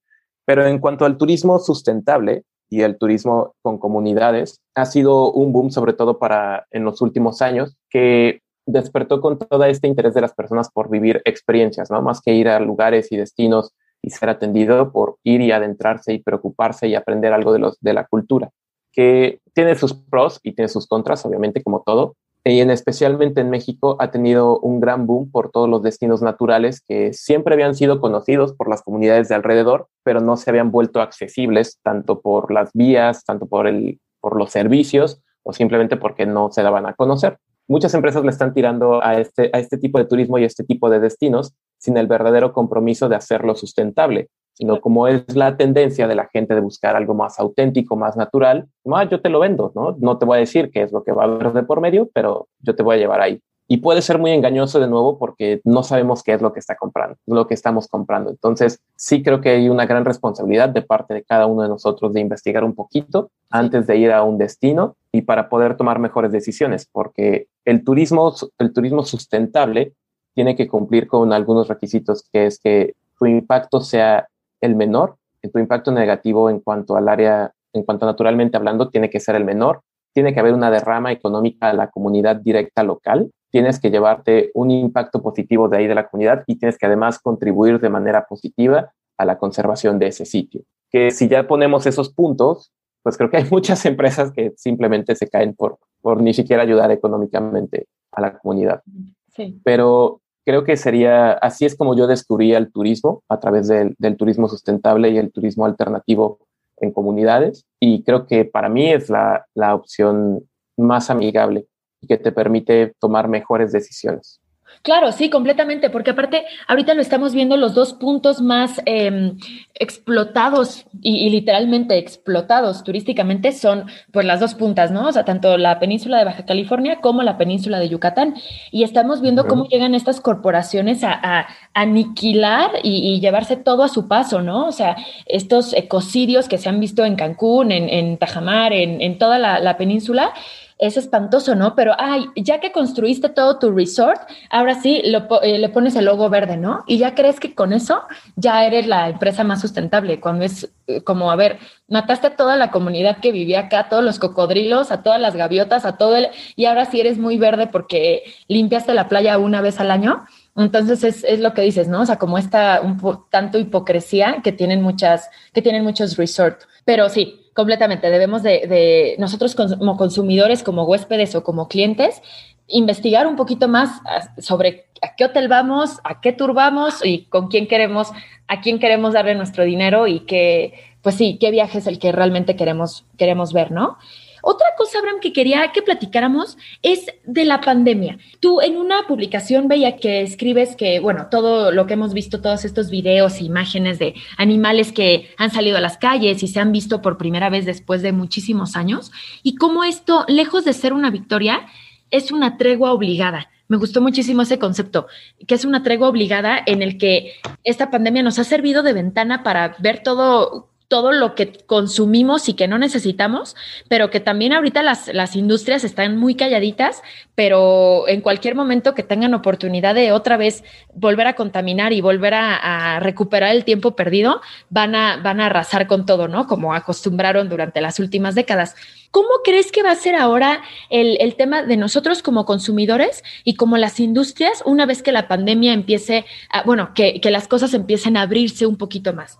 [0.46, 5.70] Pero en cuanto al turismo sustentable y el turismo con comunidades, ha sido un boom
[5.70, 10.34] sobre todo para en los últimos años que despertó con todo este interés de las
[10.34, 12.00] personas por vivir experiencias, ¿no?
[12.00, 16.22] Más que ir a lugares y destinos y ser atendido por ir y adentrarse y
[16.22, 18.50] preocuparse y aprender algo de, los, de la cultura
[18.92, 22.16] que tiene sus pros y tiene sus contras, obviamente, como todo.
[22.44, 26.82] Y en, especialmente en México ha tenido un gran boom por todos los destinos naturales
[26.86, 31.02] que siempre habían sido conocidos por las comunidades de alrededor, pero no se habían vuelto
[31.02, 36.50] accesibles tanto por las vías, tanto por, el, por los servicios o simplemente porque no
[36.50, 37.38] se daban a conocer.
[37.68, 40.64] Muchas empresas le están tirando a este, a este tipo de turismo y a este
[40.64, 44.28] tipo de destinos sin el verdadero compromiso de hacerlo sustentable
[44.60, 48.68] sino como es la tendencia de la gente de buscar algo más auténtico, más natural,
[48.92, 49.96] ah, yo te lo vendo, ¿no?
[49.98, 52.10] No te voy a decir qué es lo que va a haber de por medio,
[52.12, 53.40] pero yo te voy a llevar ahí.
[53.68, 56.76] Y puede ser muy engañoso de nuevo porque no sabemos qué es lo que está
[56.76, 58.28] comprando, lo que estamos comprando.
[58.28, 62.12] Entonces, sí creo que hay una gran responsabilidad de parte de cada uno de nosotros
[62.12, 66.32] de investigar un poquito antes de ir a un destino y para poder tomar mejores
[66.32, 69.94] decisiones, porque el turismo, el turismo sustentable
[70.34, 74.26] tiene que cumplir con algunos requisitos, que es que su impacto sea
[74.60, 75.16] el menor,
[75.48, 79.44] tu impacto negativo en cuanto al área, en cuanto naturalmente hablando, tiene que ser el
[79.44, 79.82] menor.
[80.12, 83.30] Tiene que haber una derrama económica a la comunidad directa local.
[83.50, 87.18] Tienes que llevarte un impacto positivo de ahí de la comunidad y tienes que además
[87.20, 90.62] contribuir de manera positiva a la conservación de ese sitio.
[90.90, 95.28] Que si ya ponemos esos puntos, pues creo que hay muchas empresas que simplemente se
[95.28, 98.82] caen por, por ni siquiera ayudar económicamente a la comunidad.
[99.28, 99.60] Sí.
[99.64, 104.48] Pero creo que sería, así es como yo descubría el turismo a través del, turismo
[104.48, 106.38] sustentable y el turismo alternativo
[106.78, 107.64] en comunidades.
[107.80, 111.66] Y creo que para mí es la opción más amigable
[112.00, 114.39] y que te permite tomar mejores decisiones.
[114.82, 119.36] Claro, sí, completamente, porque aparte ahorita lo estamos viendo los dos puntos más em,
[119.74, 125.08] explotados y, literalmente explotados turísticamente son pues las dos puntas, ¿no?
[125.08, 128.36] O sea, tanto la península de Baja California como la península de Yucatán.
[128.70, 134.40] Y estamos viendo cómo llegan estas corporaciones a, aniquilar y, llevarse todo a su paso,
[134.40, 134.66] ¿no?
[134.66, 139.76] O sea, estos ecocidios que se han visto en Cancún, en, Tajamar, en, toda la
[139.76, 140.32] península
[140.80, 141.74] es espantoso, ¿no?
[141.74, 146.30] Pero, ay, ya que construiste todo tu resort, ahora sí eh, le pones el logo
[146.30, 146.84] verde, ¿no?
[146.86, 148.02] Y ya crees que con eso
[148.36, 152.56] ya eres la empresa más sustentable, cuando es eh, como, a ver, mataste a toda
[152.56, 156.16] la comunidad que vivía acá, a todos los cocodrilos, a todas las gaviotas, a todo
[156.16, 156.28] el...
[156.56, 160.24] Y ahora sí eres muy verde porque limpiaste la playa una vez al año.
[160.62, 162.02] Entonces es, es, lo que dices, ¿no?
[162.02, 162.98] O sea, como esta un
[163.30, 166.66] tanto hipocresía que tienen muchas, que tienen muchos resorts.
[166.84, 168.10] Pero sí, completamente.
[168.10, 172.22] Debemos de, nosotros como consumidores, como huéspedes o como clientes,
[172.68, 177.24] investigar un poquito más ah, sobre a qué hotel vamos, a qué tour vamos y
[177.24, 178.12] con quién queremos,
[178.48, 182.12] a quién queremos darle nuestro dinero y qué, pues sí, qué viaje es el que
[182.12, 183.98] realmente queremos, queremos ver, ¿no?
[184.42, 188.18] Otra cosa, Abraham, que quería que platicáramos es de la pandemia.
[188.40, 192.64] Tú en una publicación veía que escribes que, bueno, todo lo que hemos visto, todos
[192.64, 196.72] estos videos e imágenes de animales que han salido a las calles y se han
[196.72, 201.10] visto por primera vez después de muchísimos años, y cómo esto, lejos de ser una
[201.10, 201.66] victoria,
[202.10, 203.48] es una tregua obligada.
[203.68, 205.06] Me gustó muchísimo ese concepto,
[205.46, 209.44] que es una tregua obligada en el que esta pandemia nos ha servido de ventana
[209.44, 213.54] para ver todo todo lo que consumimos y que no necesitamos,
[213.88, 217.00] pero que también ahorita las, las industrias están muy calladitas,
[217.36, 222.34] pero en cualquier momento que tengan oportunidad de otra vez volver a contaminar y volver
[222.34, 226.48] a, recuperar el tiempo perdido, van a, van a arrasar con todo, ¿no?
[226.48, 228.74] Como acostumbraron durante las últimas décadas.
[229.12, 233.54] ¿Cómo crees que va a ser ahora el, el, tema de nosotros como consumidores y
[233.54, 237.74] como las industrias una vez que la pandemia empiece, a, bueno, que, que las cosas
[237.74, 239.38] empiecen a abrirse un poquito más?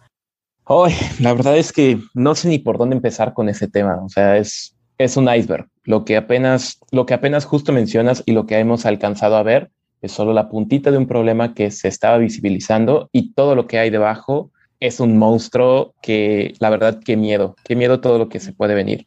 [0.73, 4.01] Hoy, la verdad es que no sé ni por dónde empezar con ese tema.
[4.05, 5.67] O sea, es, es un iceberg.
[5.83, 9.73] Lo que apenas, lo que apenas justo mencionas y lo que hemos alcanzado a ver
[10.01, 13.81] es solo la puntita de un problema que se estaba visibilizando y todo lo que
[13.81, 18.39] hay debajo es un monstruo que, la verdad, qué miedo, qué miedo todo lo que
[18.39, 19.07] se puede venir.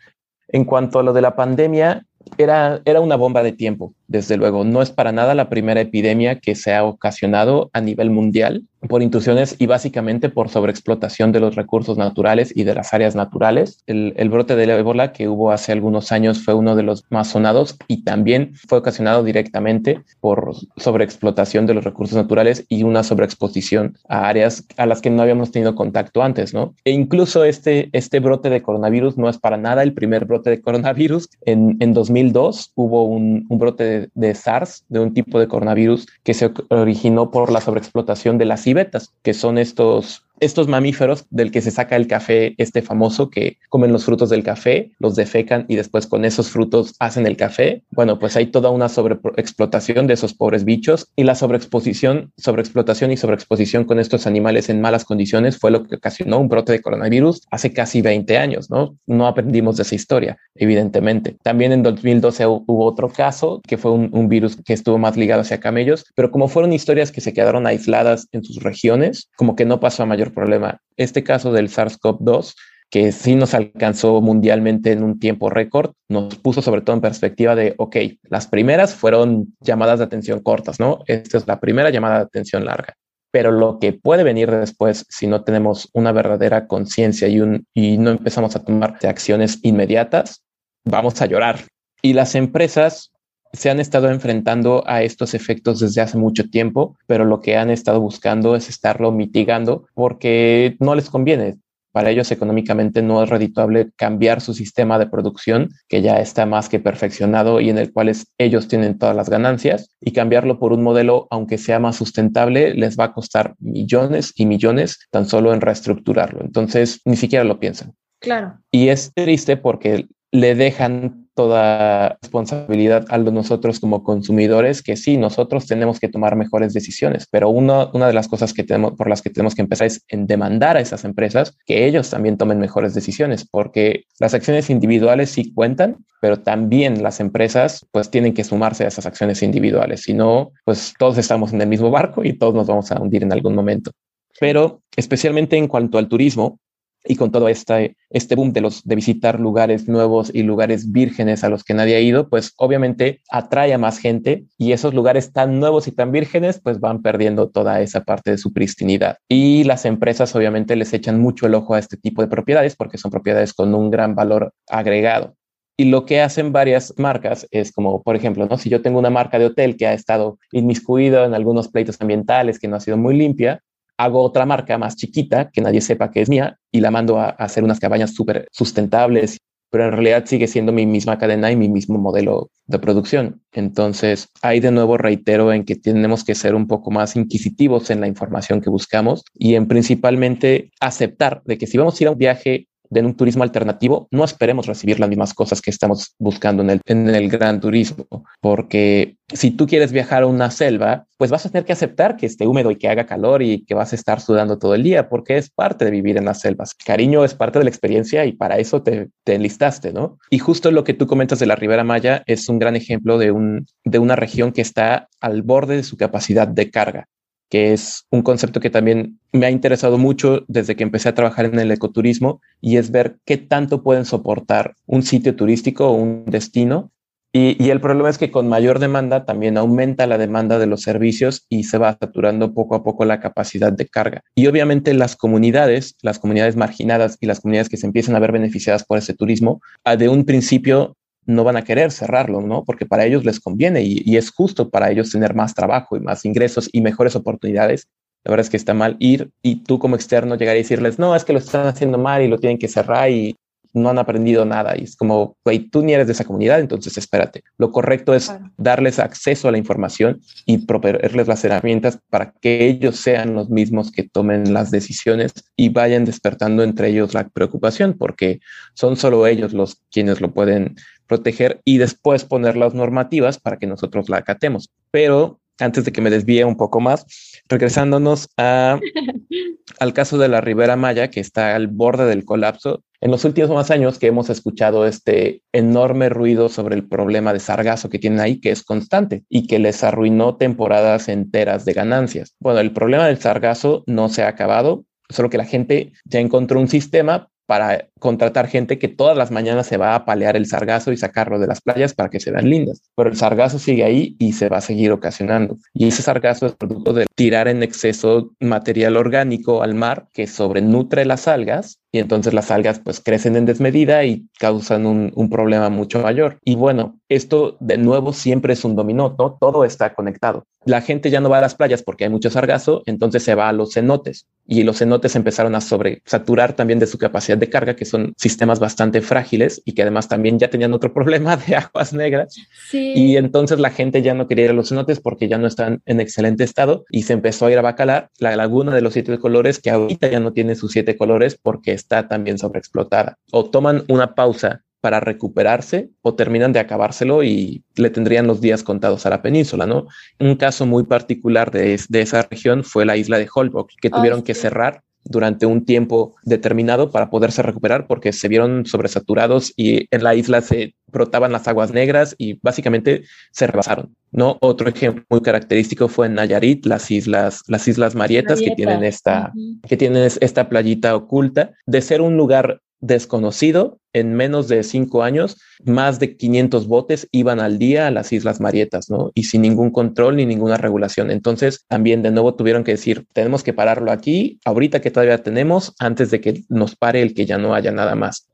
[0.50, 2.06] En cuanto a lo de la pandemia,
[2.38, 4.64] era, era una bomba de tiempo, desde luego.
[4.64, 9.02] No es para nada la primera epidemia que se ha ocasionado a nivel mundial por
[9.02, 13.82] intrusiones y básicamente por sobreexplotación de los recursos naturales y de las áreas naturales.
[13.88, 17.30] El, el brote del ébola que hubo hace algunos años fue uno de los más
[17.30, 23.98] sonados y también fue ocasionado directamente por sobreexplotación de los recursos naturales y una sobreexposición
[24.08, 26.76] a áreas a las que no habíamos tenido contacto antes, ¿no?
[26.84, 30.62] E incluso este, este brote de coronavirus no es para nada el primer brote de
[30.62, 31.30] coronavirus.
[31.46, 36.08] En, en 2002 hubo un, un brote de, de SARS, de un tipo de coronavirus
[36.24, 41.52] que se originó por la sobreexplotación de las civetas, que son estos estos mamíferos del
[41.52, 45.66] que se saca el café, este famoso que comen los frutos del café, los defecan
[45.68, 47.84] y después con esos frutos hacen el café.
[47.92, 53.18] Bueno, pues hay toda una sobreexplotación de esos pobres bichos y la sobreexposición, sobreexplotación y
[53.18, 57.42] sobreexposición con estos animales en malas condiciones fue lo que ocasionó un brote de coronavirus
[57.52, 58.98] hace casi 20 años, ¿no?
[59.08, 61.38] No aprendimos de esa historia, evidentemente.
[61.44, 65.42] También en 2012 hubo otro caso que fue un, un virus que estuvo más ligado
[65.42, 69.66] hacia camellos, pero como fueron historias que se quedaron aisladas en sus regiones, como que
[69.66, 70.82] no pasó a mayor problema.
[70.98, 72.54] Este caso del SARS-CoV-2,
[72.90, 77.56] que sí nos alcanzó mundialmente en un tiempo récord, nos puso sobre todo en perspectiva
[77.56, 77.96] de, ok,
[78.30, 81.00] las primeras fueron llamadas de atención cortas, ¿no?
[81.08, 82.94] Esta es la primera llamada de atención larga.
[83.32, 87.98] Pero lo que puede venir después, si no tenemos una verdadera conciencia y, un, y
[87.98, 90.44] no empezamos a tomar acciones inmediatas,
[90.86, 91.62] vamos a llorar.
[92.04, 93.13] Y las empresas
[93.54, 97.70] se han estado enfrentando a estos efectos desde hace mucho tiempo, pero lo que han
[97.70, 101.56] estado buscando es estarlo mitigando porque no les conviene.
[101.94, 106.68] para ellos económicamente no es redituable cambiar su sistema de producción, que ya está más
[106.68, 110.84] que perfeccionado y en el cual ellos tienen todas las ganancias, y cambiarlo por un
[110.84, 115.62] modelo, aunque sea más sustentable, les va a costar millones y millones tan solo en
[115.62, 116.42] reestructurarlo.
[116.42, 117.94] Entonces, ni siquiera lo piensan.
[118.20, 118.58] Claro.
[118.72, 125.66] Y es triste porque le dejan toda responsabilidad a nosotros como consumidores, que sí, nosotros
[125.66, 129.30] tenemos que tomar mejores decisiones, pero una de las cosas que tenemos, por las que
[129.30, 133.48] tenemos que empezar es en demandar a esas empresas que ellos también tomen mejores decisiones,
[133.50, 138.88] porque las acciones individuales sí cuentan, pero también las empresas pues tienen que sumarse a
[138.88, 142.68] esas acciones individuales, si no, pues todos estamos en el mismo barco y todos nos
[142.68, 143.92] vamos a hundir en algún momento.
[144.40, 146.60] Pero especialmente en cuanto al turismo,
[147.06, 151.44] y con todo este, este boom de, los, de visitar lugares nuevos y lugares vírgenes
[151.44, 155.34] a los que nadie ha ido, pues obviamente atrae a más gente y esos lugares
[155.34, 159.18] tan nuevos y tan vírgenes pues van perdiendo toda esa parte de su pristinidad.
[159.28, 162.98] Y las empresas obviamente les echan mucho el ojo a este tipo de propiedades porque
[162.98, 165.36] son propiedades con un gran valor agregado.
[165.76, 168.58] Y lo que hacen varias marcas es como, por ejemplo, ¿no?
[168.60, 172.60] si yo tengo una marca de hotel que ha estado inmiscuida en algunos pleitos ambientales,
[172.60, 173.64] que no ha sido muy limpia,
[173.98, 177.30] hago otra marca más chiquita que nadie sepa que es mía y la mando a,
[177.30, 179.38] hacer unas cabañas súper sustentables,
[179.70, 183.42] pero en realidad sigue siendo mi misma cadena y mi mismo modelo de producción.
[183.52, 188.02] Entonces, ahí de nuevo reitero en que tenemos que ser un poco más inquisitivos en
[188.02, 192.12] la información que buscamos y en principalmente aceptar de que si vamos a ir a
[192.12, 196.64] un viaje de un turismo alternativo, no esperemos recibir las mismas cosas que estamos buscando
[196.64, 198.06] en el, en el gran turismo,
[198.42, 202.26] porque si tú quieres viajar a una selva, pues vas a tener que aceptar que
[202.26, 205.10] esté húmedo y que haga calor y que vas a estar sudando todo el día,
[205.10, 206.74] porque es parte de vivir en las selvas.
[206.74, 210.18] Cariño es parte de la experiencia y para eso te, te enlistaste, ¿no?
[210.30, 213.32] Y justo lo que tú comentas de la Ribera Maya es un gran ejemplo de,
[213.32, 217.08] un, de una región que está al borde de su capacidad de carga
[217.54, 221.46] que es un concepto que también me ha interesado mucho desde que empecé a trabajar
[221.46, 226.26] en el ecoturismo y es ver qué tanto pueden soportar un sitio turístico o un
[226.26, 226.92] destino.
[227.32, 231.46] Y, el problema es que con mayor demanda también aumenta la demanda de los servicios
[231.48, 234.24] y se va saturando poco a poco la capacidad de carga.
[234.34, 238.32] Y obviamente las comunidades, las comunidades marginadas y las comunidades que se empiezan a ver
[238.32, 239.62] beneficiadas por ese turismo,
[239.96, 242.64] de un principio no van a querer cerrarlo, ¿no?
[242.64, 246.26] Porque para ellos les conviene y, es justo para ellos tener más trabajo y más
[246.26, 247.88] ingresos y mejores oportunidades.
[248.24, 251.16] La verdad es que está mal ir y tú como externo llegar y decirles, no,
[251.16, 253.36] es que lo están haciendo mal y lo tienen que cerrar y
[253.74, 254.78] no han aprendido nada.
[254.78, 257.44] Y es como, güey, tú ni eres de esa comunidad, entonces espérate.
[257.58, 262.98] Lo correcto es darles acceso a la información y proveerles las herramientas para que ellos
[262.98, 268.40] sean los mismos que tomen las decisiones y vayan despertando entre ellos la preocupación, porque
[268.76, 270.76] son solo ellos los quienes lo pueden
[271.14, 274.72] proteger y después poner las normativas para que nosotros la acatemos.
[274.90, 277.06] Pero antes de que me desvíe un poco más,
[277.48, 278.80] regresándonos a,
[279.80, 283.70] al caso de la Ribera Maya, que está al borde del colapso, en los últimos
[283.70, 288.40] años que hemos escuchado este enorme ruido sobre el problema de sargazo que tienen ahí,
[288.40, 292.36] que es constante y que les arruinó temporadas enteras de ganancias.
[292.40, 296.60] Bueno, el problema del sargazo no se ha acabado, solo que la gente ya encontró
[296.60, 300.92] un sistema para contratar gente que todas las mañanas se va a palear el sargazo
[300.92, 302.82] y sacarlo de las playas para que se vean lindas.
[302.96, 305.60] Pero el sargazo sigue ahí y se va a seguir ocasionando.
[305.72, 311.06] Y ese sargazo es producto de tirar en exceso material orgánico al mar que sobrenutre
[311.06, 315.70] las algas y entonces las algas pues crecen en desmedida y causan un, un, problema
[315.70, 316.40] mucho mayor.
[316.44, 319.38] Y bueno, esto de nuevo siempre es un dominó, ¿no?
[319.40, 320.48] Todo está conectado.
[320.66, 323.48] La gente ya no va a las playas porque hay mucho sargazo, entonces se va
[323.48, 327.76] a los cenotes y los cenotes empezaron a sobresaturar también de su capacidad de carga,
[327.76, 331.94] que son sistemas bastante frágiles y que además también ya tenían otro problema de aguas
[331.94, 332.36] negras.
[332.72, 335.82] Y entonces la gente ya no quería ir a los cenotes porque ya no están
[335.86, 339.18] en excelente estado y se empezó a ir a Bacalar, la laguna de los siete
[339.18, 343.18] colores, que ahorita ya no tiene sus siete colores porque está también sobreexplotada.
[343.32, 348.64] O toman una pausa para recuperarse o terminan de acabárselo y le tendrían los días
[348.64, 349.88] contados a la península, ¿no?
[350.20, 354.34] Un caso muy particular de, esa región fue la isla de Holbox, que tuvieron que
[354.34, 360.16] cerrar durante un tiempo determinado para poderse recuperar porque se vieron sobresaturados y en la
[360.16, 363.94] isla se brotaban las aguas negras y básicamente se rebasaron.
[364.12, 364.38] ¿no?
[364.42, 369.34] Otro ejemplo muy característico fue en Nayarit, las islas, las islas Marietas, que tienen esta,
[369.68, 375.38] que tienen esta playita oculta, de ser un lugar desconocido, en menos de cinco años,
[375.64, 379.12] más de 500 botes iban al día a las Islas Marietas, ¿no?
[379.14, 381.10] Y sin ningún control ni ninguna regulación.
[381.10, 385.74] Entonces, también de nuevo tuvieron que decir, tenemos que pararlo aquí, ahorita que todavía tenemos,
[385.80, 388.28] antes de que nos pare el que ya no haya nada más.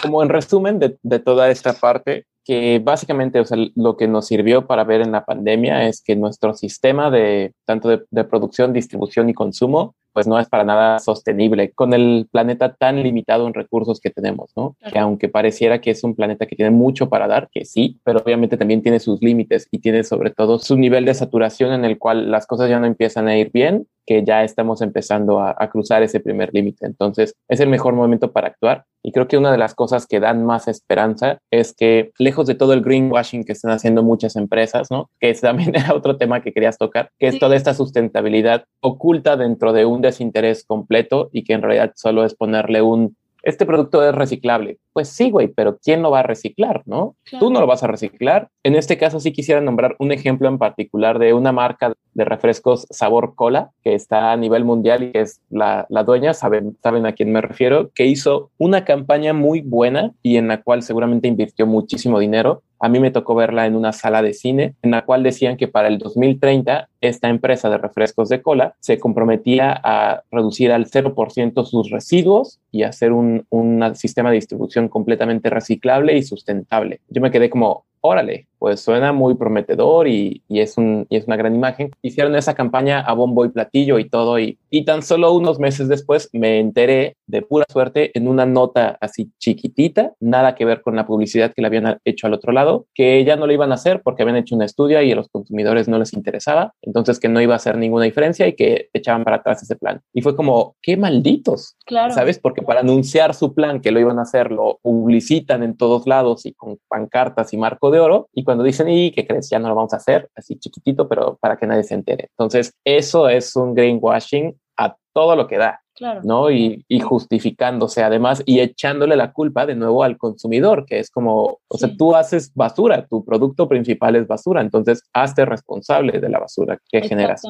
[0.00, 4.26] Como en resumen de, de toda esta parte, que básicamente o sea, lo que nos
[4.26, 8.72] sirvió para ver en la pandemia es que nuestro sistema de tanto de, de producción,
[8.72, 13.54] distribución y consumo pues no es para nada sostenible con el planeta tan limitado en
[13.54, 14.76] recursos que tenemos, ¿no?
[14.92, 18.20] Que aunque pareciera que es un planeta que tiene mucho para dar, que sí, pero
[18.20, 21.98] obviamente también tiene sus límites y tiene sobre todo su nivel de saturación en el
[21.98, 26.02] cual las cosas ya no empiezan a ir bien que ya estamos empezando a, cruzar
[26.02, 26.86] ese primer límite.
[26.86, 28.86] Entonces, es el mejor momento para actuar.
[29.02, 32.54] Y creo que una de las cosas que dan más esperanza es que, lejos de
[32.54, 35.10] todo el greenwashing que están haciendo muchas empresas, ¿no?
[35.20, 39.36] Que es también era otro tema que querías tocar, que es toda esta sustentabilidad oculta
[39.36, 44.06] dentro de un desinterés completo y que en realidad solo es ponerle un este producto
[44.06, 44.78] es reciclable.
[44.92, 47.16] Pues sí, güey, pero ¿quién lo va a reciclar, no?
[47.38, 48.48] Tú no lo vas a reciclar.
[48.62, 52.86] En este caso sí quisiera nombrar un ejemplo en particular de una marca de refrescos
[52.90, 57.06] sabor cola que está a nivel mundial y que es la, la dueña, saben, saben
[57.06, 61.28] a quién me refiero, que hizo una campaña muy buena y en la cual seguramente
[61.28, 65.04] invirtió muchísimo dinero a mí me tocó verla en una sala de cine en la
[65.04, 70.22] cual decían que para el 2030 esta empresa de refrescos de cola se comprometía a
[70.30, 76.22] reducir al 0% sus residuos y hacer un, un sistema de distribución completamente reciclable y
[76.22, 77.00] sustentable.
[77.08, 81.36] Yo me quedé como, órale, pues suena muy prometedor y, es un, y es una
[81.36, 81.90] gran imagen.
[82.02, 85.88] Hicieron esa campaña a bombo y platillo y todo y, y tan solo unos meses
[85.88, 90.96] después me enteré de pura suerte en una nota así chiquitita, nada que ver con
[90.96, 93.76] la publicidad que le habían hecho al otro lado, que ya no lo iban a
[93.76, 97.28] hacer porque habían hecho un estudio y a los consumidores no les interesaba, entonces que
[97.28, 100.00] no iba a hacer ninguna diferencia y que echaban para atrás ese plan.
[100.12, 102.12] Y fue como, qué malditos, claro.
[102.12, 102.38] ¿sabes?
[102.38, 106.46] Porque para anunciar su plan que lo iban a hacer, lo publicitan en todos lados
[106.46, 107.56] y con pancartas y
[107.90, 109.48] de oro y cuando dicen, ¿y qué crees?
[109.50, 112.28] Ya no lo vamos a hacer, así chiquitito, pero para que nadie se entere.
[112.30, 115.80] Entonces, eso es un greenwashing a todo lo que da.
[116.22, 116.50] ¿No?
[116.50, 121.78] Y, justificándose además y echándole la culpa de nuevo al consumidor, que es como, o
[121.78, 126.78] sea, tú haces basura, tu producto principal es basura, entonces hazte responsable de la basura
[126.90, 127.42] que generas.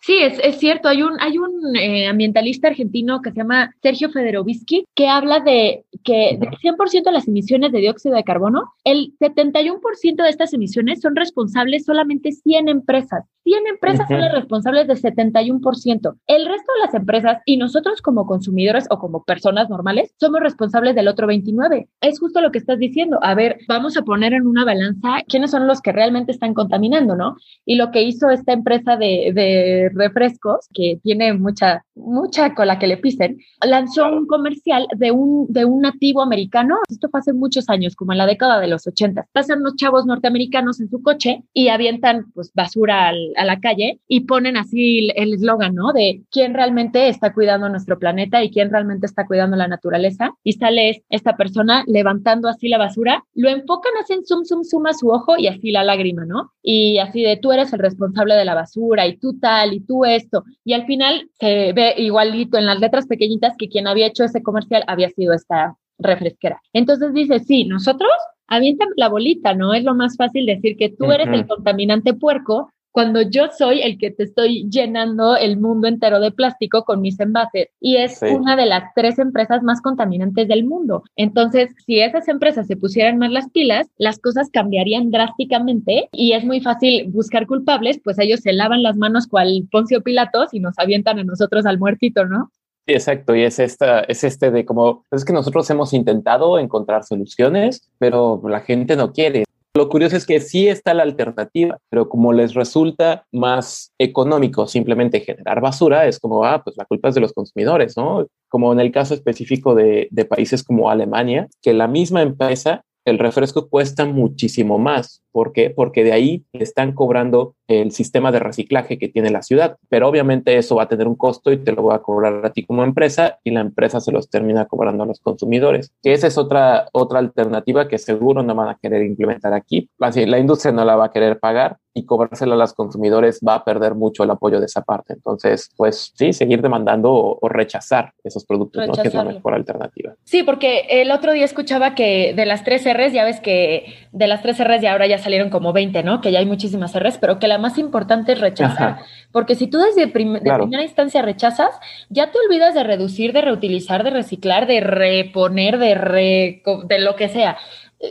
[0.00, 4.10] Sí, es, es, cierto, hay un, hay un eh, ambientalista argentino que se llama Sergio
[4.10, 9.14] Federovisky que habla de que del 100% de las emisiones de dióxido de carbono, el
[9.18, 13.24] 71% de estas emisiones son responsables solamente 100 empresas.
[13.44, 16.16] 100 empresas son las responsables del 71%.
[16.26, 20.94] El resto de las empresas y nosotros como consumidores o como personas normales somos responsables
[20.94, 21.88] del otro 29.
[22.00, 23.18] Es justo lo que estás diciendo.
[23.22, 27.16] A ver, vamos a poner en una balanza quiénes son los que realmente están contaminando,
[27.16, 27.36] ¿no?
[27.64, 32.86] Y lo que hizo esta empresa de, de refrescos, que tiene mucha, mucha cola que
[32.86, 36.76] le pisen, lanzó un comercial de un, de un nativo americano.
[36.88, 39.26] Esto fue hace muchos años, como en la década de los 80.
[39.32, 44.20] Pasan unos chavos norteamericanos en su coche y avientan pues basura a la calle y
[44.20, 45.92] ponen así el eslogan, ¿no?
[45.92, 50.32] De quién realmente está cuidando nuestra nuestro planeta y quién realmente está cuidando la naturaleza.
[50.42, 54.94] Y sale esta persona levantando así la basura, lo enfocan, hacen zoom, zoom, zoom a
[54.94, 56.52] su ojo y así la lágrima, ¿no?
[56.62, 60.04] Y así de tú eres el responsable de la basura y tú tal y tú
[60.06, 60.44] esto.
[60.64, 64.42] Y al final se ve igualito en las letras pequeñitas que quien había hecho ese
[64.42, 66.60] comercial había sido esta refresquera.
[66.72, 68.10] Entonces dice, sí, nosotros
[68.46, 69.74] avientan la bolita, ¿no?
[69.74, 73.98] Es lo más fácil decir que tú eres el contaminante puerco, cuando yo soy el
[73.98, 78.54] que te estoy llenando el mundo entero de plástico con mis envases y es una
[78.54, 81.02] de las tres empresas más contaminantes del mundo.
[81.16, 86.44] Entonces, si esas empresas se pusieran más las pilas, las cosas cambiarían drásticamente y es
[86.44, 90.78] muy fácil buscar culpables, pues ellos se lavan las manos cual Poncio Pilatos y nos
[90.78, 92.52] avientan a nosotros al muertito, ¿no?
[92.86, 97.02] Sí, exacto, y es esta, es este de como, es que nosotros hemos intentado encontrar
[97.02, 99.44] soluciones, pero la gente no quiere.
[99.76, 105.18] Lo curioso es que sí está la alternativa, pero como les resulta más económico simplemente
[105.18, 108.28] generar basura, es como, ah, pues la culpa es de los consumidores, ¿no?
[108.48, 113.18] Como en el caso específico de, de países como Alemania, que la misma empresa el
[113.18, 115.22] refresco cuesta muchísimo más.
[115.32, 115.70] ¿Por qué?
[115.70, 119.76] Porque de ahí están cobrando el sistema de reciclaje que tiene la ciudad.
[119.88, 122.52] Pero obviamente eso va a tener un costo y te lo va a cobrar a
[122.52, 125.92] ti como empresa y la empresa se los termina cobrando a los consumidores.
[126.02, 129.88] Que esa es otra, otra alternativa que seguro no van a querer implementar aquí.
[130.00, 133.54] Así, la industria no la va a querer pagar y cobrársela a los consumidores va
[133.54, 135.14] a perder mucho el apoyo de esa parte.
[135.14, 138.92] Entonces, pues sí, seguir demandando o, rechazar esos productos, ¿no?
[138.94, 140.14] que es la mejor alternativa.
[140.24, 144.26] Sí, porque el otro día escuchaba que de las tres R's, ya ves que de
[144.26, 146.20] las tres R's ya ahora ya salieron como 20, ¿no?
[146.20, 148.98] Que ya hay muchísimas R's, pero que la más importante es rechazar.
[149.32, 151.70] Porque si tú desde de primera instancia rechazas,
[152.08, 157.16] ya te olvidas de reducir, de reutilizar, de reciclar, de reponer, de, re, de lo
[157.16, 157.56] que sea.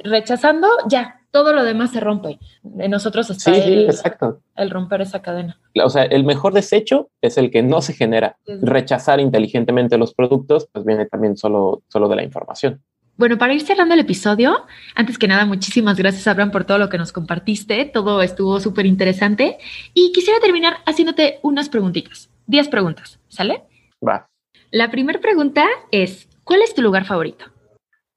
[0.03, 2.39] Rechazando, ya, todo lo demás se rompe.
[2.77, 4.41] En nosotros está el, exacto.
[4.55, 5.59] el romper esa cadena.
[5.83, 8.37] O sea, el mejor desecho es el que no se genera.
[8.45, 12.83] Rechazar inteligentemente los productos, pues viene también solo, solo de la información.
[13.15, 16.89] Bueno, para ir cerrando el episodio, antes que nada, muchísimas gracias, Abraham, por todo lo
[16.89, 17.85] que nos compartiste.
[17.85, 19.57] Todo estuvo súper interesante.
[19.93, 22.29] Y quisiera terminar haciéndote unas preguntitas.
[22.47, 23.63] Diez preguntas, ¿sale?
[24.05, 24.27] Va.
[24.71, 27.45] La primera pregunta es, ¿cuál es tu lugar favorito?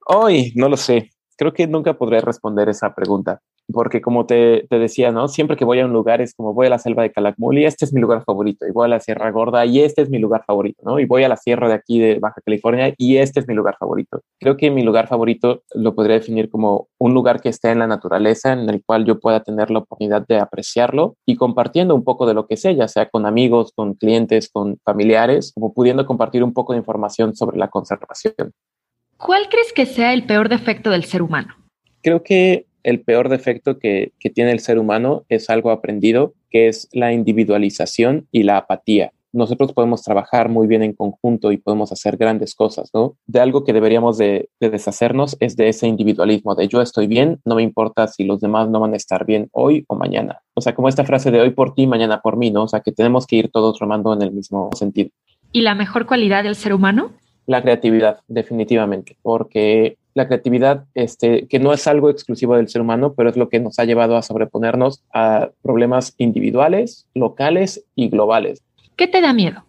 [0.06, 1.10] Hoy, no lo sé.
[1.36, 3.42] Creo que nunca podré responder esa pregunta
[3.72, 5.28] porque como te, te, decía, ¿no?
[5.28, 7.64] Siempre que voy a un lugar es como voy a la selva de Calakmul y
[7.64, 10.18] este es mi lugar favorito, y voy a la Sierra Gorda y este es mi
[10.18, 10.98] lugar favorito, ¿no?
[11.00, 13.76] Y voy a la sierra de aquí de Baja California y este es mi lugar
[13.78, 14.22] favorito.
[14.38, 17.86] Creo que mi lugar favorito lo podría definir como un lugar que esté en la
[17.86, 22.26] naturaleza, en el cual yo pueda tener la oportunidad de apreciarlo y compartiendo un poco
[22.26, 26.44] de lo que sé, ya sea con amigos, con clientes, con familiares, como pudiendo compartir
[26.44, 28.52] un poco de información sobre la conservación.
[29.16, 31.54] ¿Cuál crees que sea el peor defecto del ser humano?
[32.02, 36.88] Creo que el peor defecto que, tiene el ser humano es algo aprendido, que es
[36.92, 42.16] la individualización y la apatía nosotros podemos trabajar muy bien en conjunto y podemos hacer
[42.16, 43.18] grandes cosas, ¿no?
[43.26, 47.56] De algo que deberíamos de, deshacernos es de ese individualismo, de yo estoy bien, no
[47.56, 50.40] me importa si los demás no van a estar bien hoy o mañana.
[50.54, 52.62] O sea, como esta frase de hoy por ti, mañana por mí, ¿no?
[52.62, 55.10] O sea, que tenemos que ir todos remando en el mismo sentido.
[55.52, 57.10] ¿Y la mejor cualidad del ser humano?
[57.44, 63.12] La creatividad, definitivamente, porque la creatividad, este, que no es algo exclusivo del ser humano,
[63.14, 68.62] pero es lo que nos ha llevado a sobreponernos a problemas individuales, locales y globales.
[68.96, 69.65] ¿Qué te da miedo?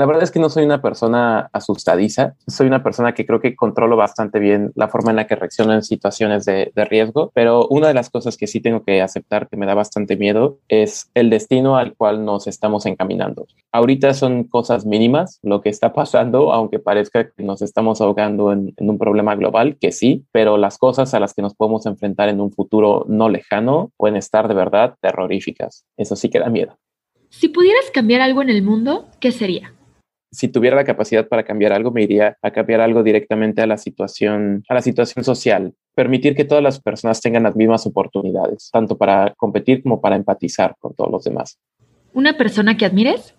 [0.00, 3.54] La verdad es que no soy una persona asustadiza, soy una persona que creo que
[3.54, 7.88] controlo bastante bien la forma en la que reacciono en situaciones de, riesgo, pero una
[7.88, 11.28] de las cosas que sí tengo que aceptar que me da bastante miedo es el
[11.28, 13.46] destino al cual nos estamos encaminando.
[13.72, 18.72] Ahorita son cosas mínimas lo que está pasando, aunque parezca que nos estamos ahogando en,
[18.78, 22.30] en un problema global, que sí, pero las cosas a las que nos podemos enfrentar
[22.30, 25.84] en un futuro no lejano pueden estar de verdad terroríficas.
[25.98, 26.78] Eso sí que da miedo.
[27.28, 29.74] Si pudieras cambiar algo en el mundo, ¿qué sería?
[30.32, 33.76] Si tuviera la capacidad para cambiar algo, me iría a cambiar algo directamente a la
[33.76, 35.74] situación, a la situación social.
[35.94, 40.76] Permitir que todas las personas tengan las mismas oportunidades, tanto para competir como para empatizar
[40.78, 41.58] con todos los demás.
[42.12, 43.34] ¿Una persona que admires?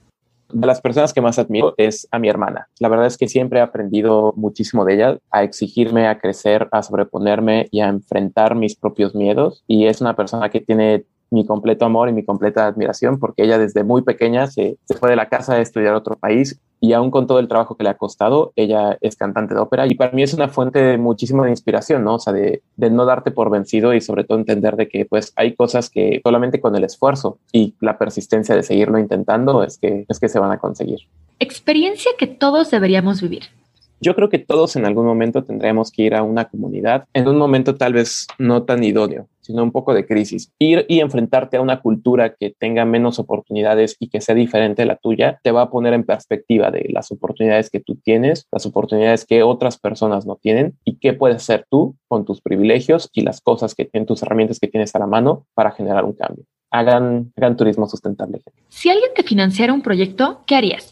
[0.51, 2.67] De las personas que más admiro es a mi hermana.
[2.79, 6.83] La verdad es que siempre he aprendido muchísimo de ella, a exigirme, a crecer, a
[6.83, 9.63] sobreponerme y a enfrentar mis propios miedos.
[9.65, 13.57] Y es una persona que tiene mi completo amor y mi completa admiración porque ella
[13.57, 16.93] desde muy pequeña se, se, fue de la casa a estudiar a otro país y
[16.93, 19.93] aún con todo el trabajo que le ha costado, ella es cantante de ópera y
[19.93, 22.15] para mí es una fuente de muchísima inspiración, ¿no?
[22.15, 25.53] O sea, de, no darte por vencido y sobre todo entender de que pues hay
[25.53, 30.19] cosas que solamente con el esfuerzo y la persistencia de seguirlo intentando es que, es
[30.19, 31.01] que se van a conseguir.
[31.39, 33.43] Experiencia que todos deberíamos vivir.
[34.03, 37.37] Yo creo que todos en algún momento tendremos que ir a una comunidad, en un
[37.37, 40.51] momento tal vez no tan idóneo, sino un poco de crisis.
[40.57, 44.85] Ir y enfrentarte a una cultura que tenga menos oportunidades y que sea diferente a
[44.87, 48.65] la tuya, te va a poner en perspectiva de las oportunidades que tú tienes, las
[48.65, 53.21] oportunidades que otras personas no tienen y qué puedes hacer tú con tus privilegios y
[53.21, 56.45] las cosas que en tus herramientas que tienes a la mano para generar un cambio.
[56.71, 58.41] Hagan, hagan turismo sustentable.
[58.69, 60.90] Si alguien te financiara un proyecto, ¿qué harías?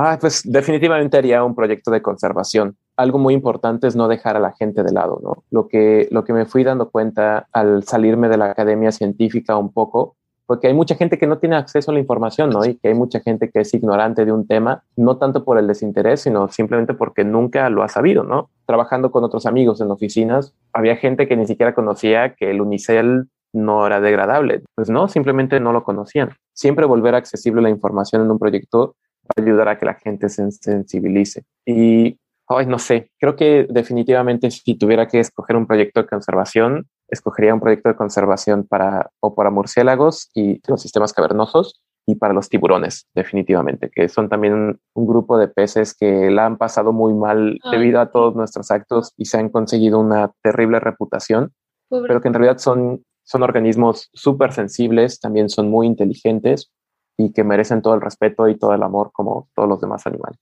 [0.00, 2.76] Ah, pues definitivamente haría un proyecto de conservación.
[2.96, 5.42] Algo muy importante es no dejar a la gente de lado, ¿no?
[5.50, 9.72] Lo que, lo que me fui dando cuenta al salirme de la academia científica un
[9.72, 10.14] poco,
[10.46, 12.64] porque hay mucha gente que no tiene acceso a la información, ¿no?
[12.64, 15.66] Y que hay mucha gente que es ignorante de un tema, no tanto por el
[15.66, 18.50] desinterés, sino simplemente porque nunca lo ha sabido, ¿no?
[18.66, 23.26] Trabajando con otros amigos en oficinas, había gente que ni siquiera conocía que el unicel
[23.52, 24.62] no era degradable.
[24.76, 26.30] Pues no, simplemente no lo conocían.
[26.52, 28.94] Siempre volver accesible la información en un proyecto
[29.36, 31.44] ayudar a que la gente se sensibilice.
[31.66, 32.18] Y,
[32.48, 37.54] ay, no sé, creo que definitivamente si tuviera que escoger un proyecto de conservación, escogería
[37.54, 42.48] un proyecto de conservación para o para murciélagos y los sistemas cavernosos y para los
[42.48, 47.58] tiburones, definitivamente, que son también un, grupo de peces que la han pasado muy mal
[47.70, 51.52] debido a todos nuestros actos y se han conseguido una terrible reputación,
[51.90, 56.70] pero que en realidad son, son organismos súper sensibles, también son muy inteligentes
[57.18, 60.38] y que merecen todo el respeto y todo el amor como todos los demás animales.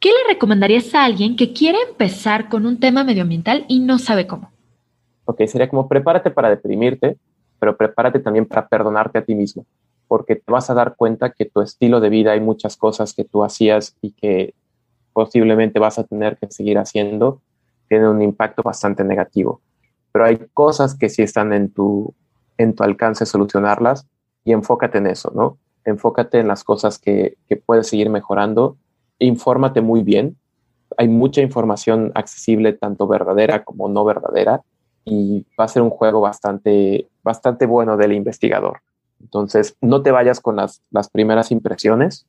[0.00, 4.28] ¿Qué le recomendarías a alguien que quiere empezar con un tema medioambiental y no sabe
[4.28, 4.50] cómo?
[5.24, 7.18] Ok, sería como prepárate para deprimirte,
[7.58, 9.66] pero prepárate también para perdonarte a ti mismo,
[10.06, 13.24] porque te vas a dar cuenta que tu estilo de vida hay muchas cosas que
[13.24, 14.54] tú hacías y que
[15.12, 17.40] posiblemente vas a tener que seguir haciendo,
[17.88, 19.60] tienen un impacto bastante negativo.
[20.12, 22.14] Pero hay cosas que sí están en tu,
[22.56, 24.06] en tu alcance solucionarlas
[24.44, 25.58] y enfócate en eso, ¿no?
[25.88, 27.36] Enfócate en las cosas que,
[27.66, 28.76] puedes seguir mejorando,
[29.18, 30.36] infórmate muy bien.
[30.96, 34.62] Hay mucha información accesible, tanto verdadera como no verdadera,
[35.04, 38.80] y va a ser un juego bastante, bastante bueno del investigador.
[39.20, 42.26] Entonces, no te vayas con las, primeras impresiones,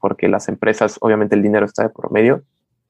[0.00, 2.42] porque las empresas, obviamente el dinero está de por medio.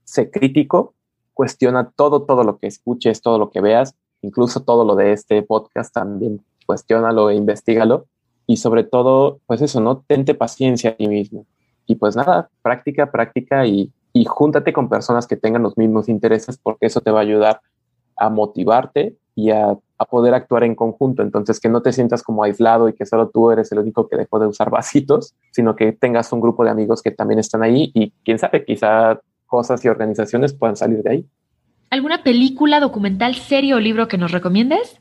[0.04, 0.94] Sé crítico,
[1.32, 5.42] cuestiona todo, todo lo que escuches, todo lo que veas, incluso todo lo de este
[5.42, 8.06] podcast también, cuestiónalo e investigalo
[8.48, 10.02] y sobre todo, pues eso, ¿no?
[10.08, 11.46] Tente paciencia a ti mismo.
[11.86, 16.58] y pues nada, práctica, práctica y, y júntate con personas que tengan los mismos intereses
[16.58, 17.60] porque eso te va a ayudar
[18.16, 21.22] a motivarte y a, a, poder actuar en conjunto.
[21.22, 24.16] Entonces, que no te sientas como aislado y que solo tú eres el único que
[24.16, 27.90] dejó de usar vasitos, sino que tengas un grupo de amigos que también están ahí
[27.94, 31.26] y quién sabe, quizá cosas y organizaciones puedan salir de ahí.
[31.90, 35.00] ¿Alguna película, documental, serie o libro que nos recomiendes?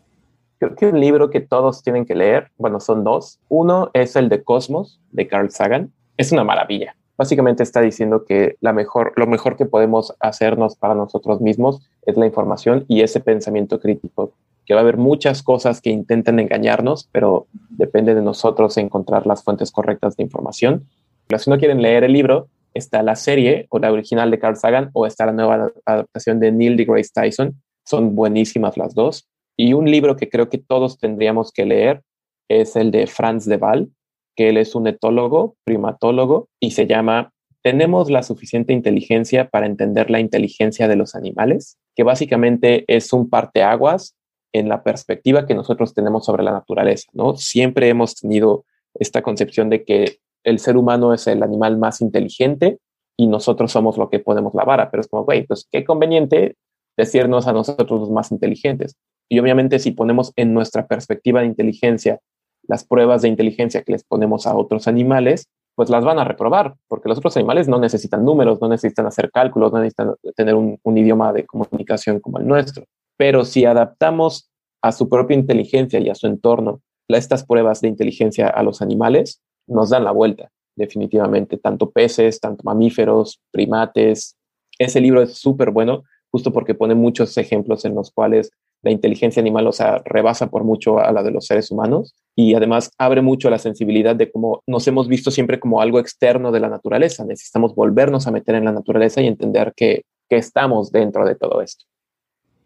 [0.59, 3.39] Creo que un libro que todos tienen que leer, bueno, son dos.
[3.47, 5.91] Uno es el de Cosmos, de Carl Sagan.
[6.17, 6.95] Es una maravilla.
[7.15, 12.15] Básicamente está diciendo que la mejor, lo mejor que podemos hacernos para nosotros mismos es
[12.17, 14.33] la información y ese pensamiento crítico,
[14.65, 19.43] que va a haber muchas cosas que intenten engañarnos, pero depende de nosotros encontrar las
[19.43, 20.87] fuentes correctas de información.
[21.27, 24.55] Pero si no quieren leer el libro, está la serie o la original de Carl
[24.55, 27.61] Sagan o está la nueva adaptación de Neil deGrasse Tyson.
[27.83, 29.27] Son buenísimas las dos.
[29.57, 32.03] Y un libro que creo que todos tendríamos que leer
[32.47, 33.89] es el de Franz de Waal,
[34.35, 37.33] que él es un etólogo, primatólogo, y se llama
[37.63, 41.77] ¿Tenemos la suficiente inteligencia para entender la inteligencia de los animales?
[41.95, 44.15] Que básicamente es un parteaguas
[44.53, 47.35] en la perspectiva que nosotros tenemos sobre la naturaleza, ¿no?
[47.35, 52.77] Siempre hemos tenido esta concepción de que el ser humano es el animal más inteligente
[53.17, 56.55] y nosotros somos lo que podemos la vara, pero es como, güey, pues qué conveniente
[56.95, 58.95] decirnos a nosotros los más inteligentes.
[59.29, 62.19] Y obviamente si ponemos en nuestra perspectiva de inteligencia
[62.67, 66.75] las pruebas de inteligencia que les ponemos a otros animales, pues las van a reprobar,
[66.87, 70.79] porque los otros animales no necesitan números, no necesitan hacer cálculos, no necesitan tener un,
[70.97, 72.83] idioma de comunicación como el nuestro.
[73.15, 74.49] Pero si adaptamos
[74.81, 79.41] a su propia inteligencia y a su entorno estas pruebas de inteligencia a los animales,
[79.67, 84.35] nos dan la vuelta, definitivamente, tanto peces, tanto mamíferos, primates.
[84.79, 88.51] Ese libro es súper bueno, justo porque pone muchos ejemplos en los cuales
[88.81, 92.53] la inteligencia animal, o sea, rebasa por mucho a la de los seres humanos y
[92.53, 96.59] además abre mucho la sensibilidad de cómo nos hemos visto siempre como algo externo de
[96.59, 97.25] la naturaleza.
[97.25, 101.61] Necesitamos volvernos a meter en la naturaleza y entender que, que estamos dentro de todo
[101.61, 101.85] esto.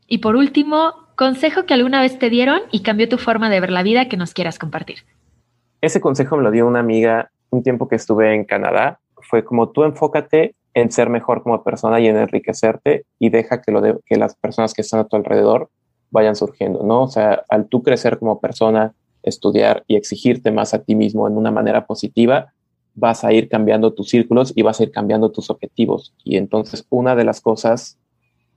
[0.07, 3.71] Y por último, consejo que alguna vez te dieron y cambió tu forma de ver
[3.71, 5.05] la vida que nos quieras compartir.
[5.79, 8.99] Ese consejo me lo dio una amiga un tiempo que estuve en Canadá.
[9.29, 13.71] Fue como tú enfócate en ser mejor como persona y en enriquecerte y deja que,
[13.71, 15.69] lo de, que las personas que están a tu alrededor
[16.11, 17.03] vayan surgiendo, ¿no?
[17.03, 18.93] O sea, al tú crecer como persona,
[19.23, 22.53] estudiar y exigirte más a ti mismo en una manera positiva,
[22.93, 26.13] vas a ir cambiando tus círculos y vas a ir cambiando tus objetivos.
[26.23, 27.97] Y entonces una de las cosas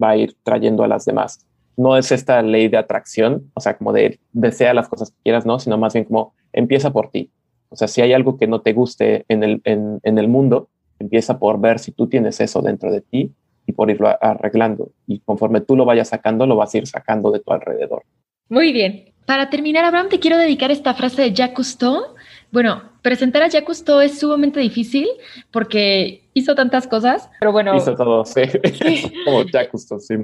[0.03, 1.47] va a ir trayendo a las demás.
[1.77, 5.47] No es esta ley de atracción, o sea, como de desea las cosas que quieras,
[5.47, 7.31] no, sino más bien como empieza por ti.
[7.69, 10.69] O sea, si hay algo que no te guste en el, en, en el mundo,
[10.99, 13.33] empieza por ver si tú tienes eso dentro de ti
[13.67, 14.91] y por irlo arreglando.
[15.07, 18.05] Y conforme tú lo vayas sacando, lo vas a ir sacando de tu alrededor.
[18.49, 19.15] Muy bien.
[19.27, 22.15] Para terminar, Abraham, te quiero dedicar esta frase de Jacques Cousteau.
[22.53, 25.09] Bueno, presentar a Jacques Cousteau es sumamente difícil
[25.51, 27.75] porque hizo tantas cosas, pero bueno.
[27.75, 28.43] Hizo todo, sí.
[29.25, 30.15] Como Jacques Cousteau, sí.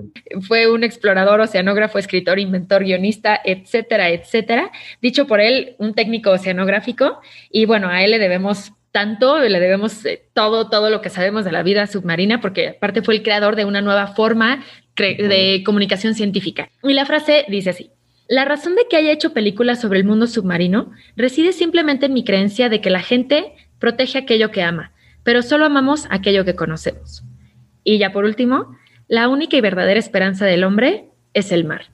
[0.47, 4.71] Fue un explorador, oceanógrafo, escritor, inventor, guionista, etcétera, etcétera.
[5.01, 7.21] Dicho por él, un técnico oceanográfico.
[7.51, 11.45] Y bueno, a él le debemos tanto, le debemos eh, todo, todo lo que sabemos
[11.45, 14.65] de la vida submarina, porque aparte fue el creador de una nueva forma
[14.97, 16.69] de comunicación científica.
[16.83, 17.91] Y la frase dice así.
[18.29, 22.23] La razón de que haya hecho películas sobre el mundo submarino reside simplemente en mi
[22.23, 24.93] creencia de que la gente protege aquello que ama,
[25.25, 27.25] pero solo amamos aquello que conocemos.
[27.83, 28.77] Y ya por último,
[29.09, 31.87] la única y verdadera esperanza del hombre es el mar.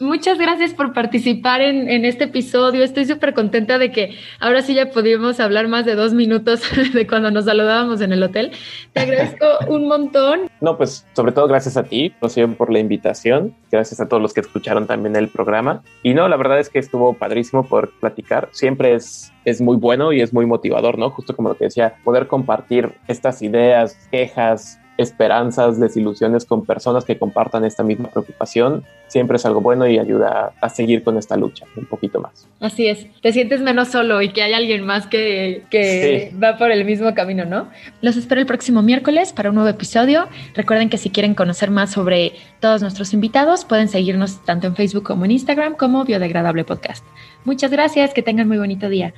[0.00, 2.82] Muchas gracias por participar en, en este episodio.
[2.82, 7.06] Estoy súper contenta de que ahora sí ya pudimos hablar más de dos minutos de
[7.06, 8.50] cuando nos saludábamos en el hotel.
[8.92, 10.50] Te agradezco un montón.
[10.60, 13.54] No, pues sobre todo gracias a ti, Rocío, por la invitación.
[13.70, 15.84] Gracias a todos los que escucharon también el programa.
[16.02, 18.48] Y no, la verdad es que estuvo padrísimo poder platicar.
[18.50, 21.10] Siempre es, es muy bueno y es muy motivador, ¿no?
[21.10, 27.18] Justo como lo que decía, poder compartir estas ideas, quejas, esperanzas, desilusiones con personas que
[27.18, 31.66] compartan esta misma preocupación, siempre es algo bueno y ayuda a seguir con esta lucha
[31.76, 32.48] un poquito más.
[32.60, 36.36] Así es, te sientes menos solo y que hay alguien más que, que sí.
[36.36, 37.68] va por el mismo camino, ¿no?
[38.02, 40.28] Los espero el próximo miércoles para un nuevo episodio.
[40.54, 45.04] Recuerden que si quieren conocer más sobre todos nuestros invitados, pueden seguirnos tanto en Facebook
[45.04, 47.04] como en Instagram como Biodegradable Podcast.
[47.44, 49.12] Muchas gracias, que tengan muy bonito día.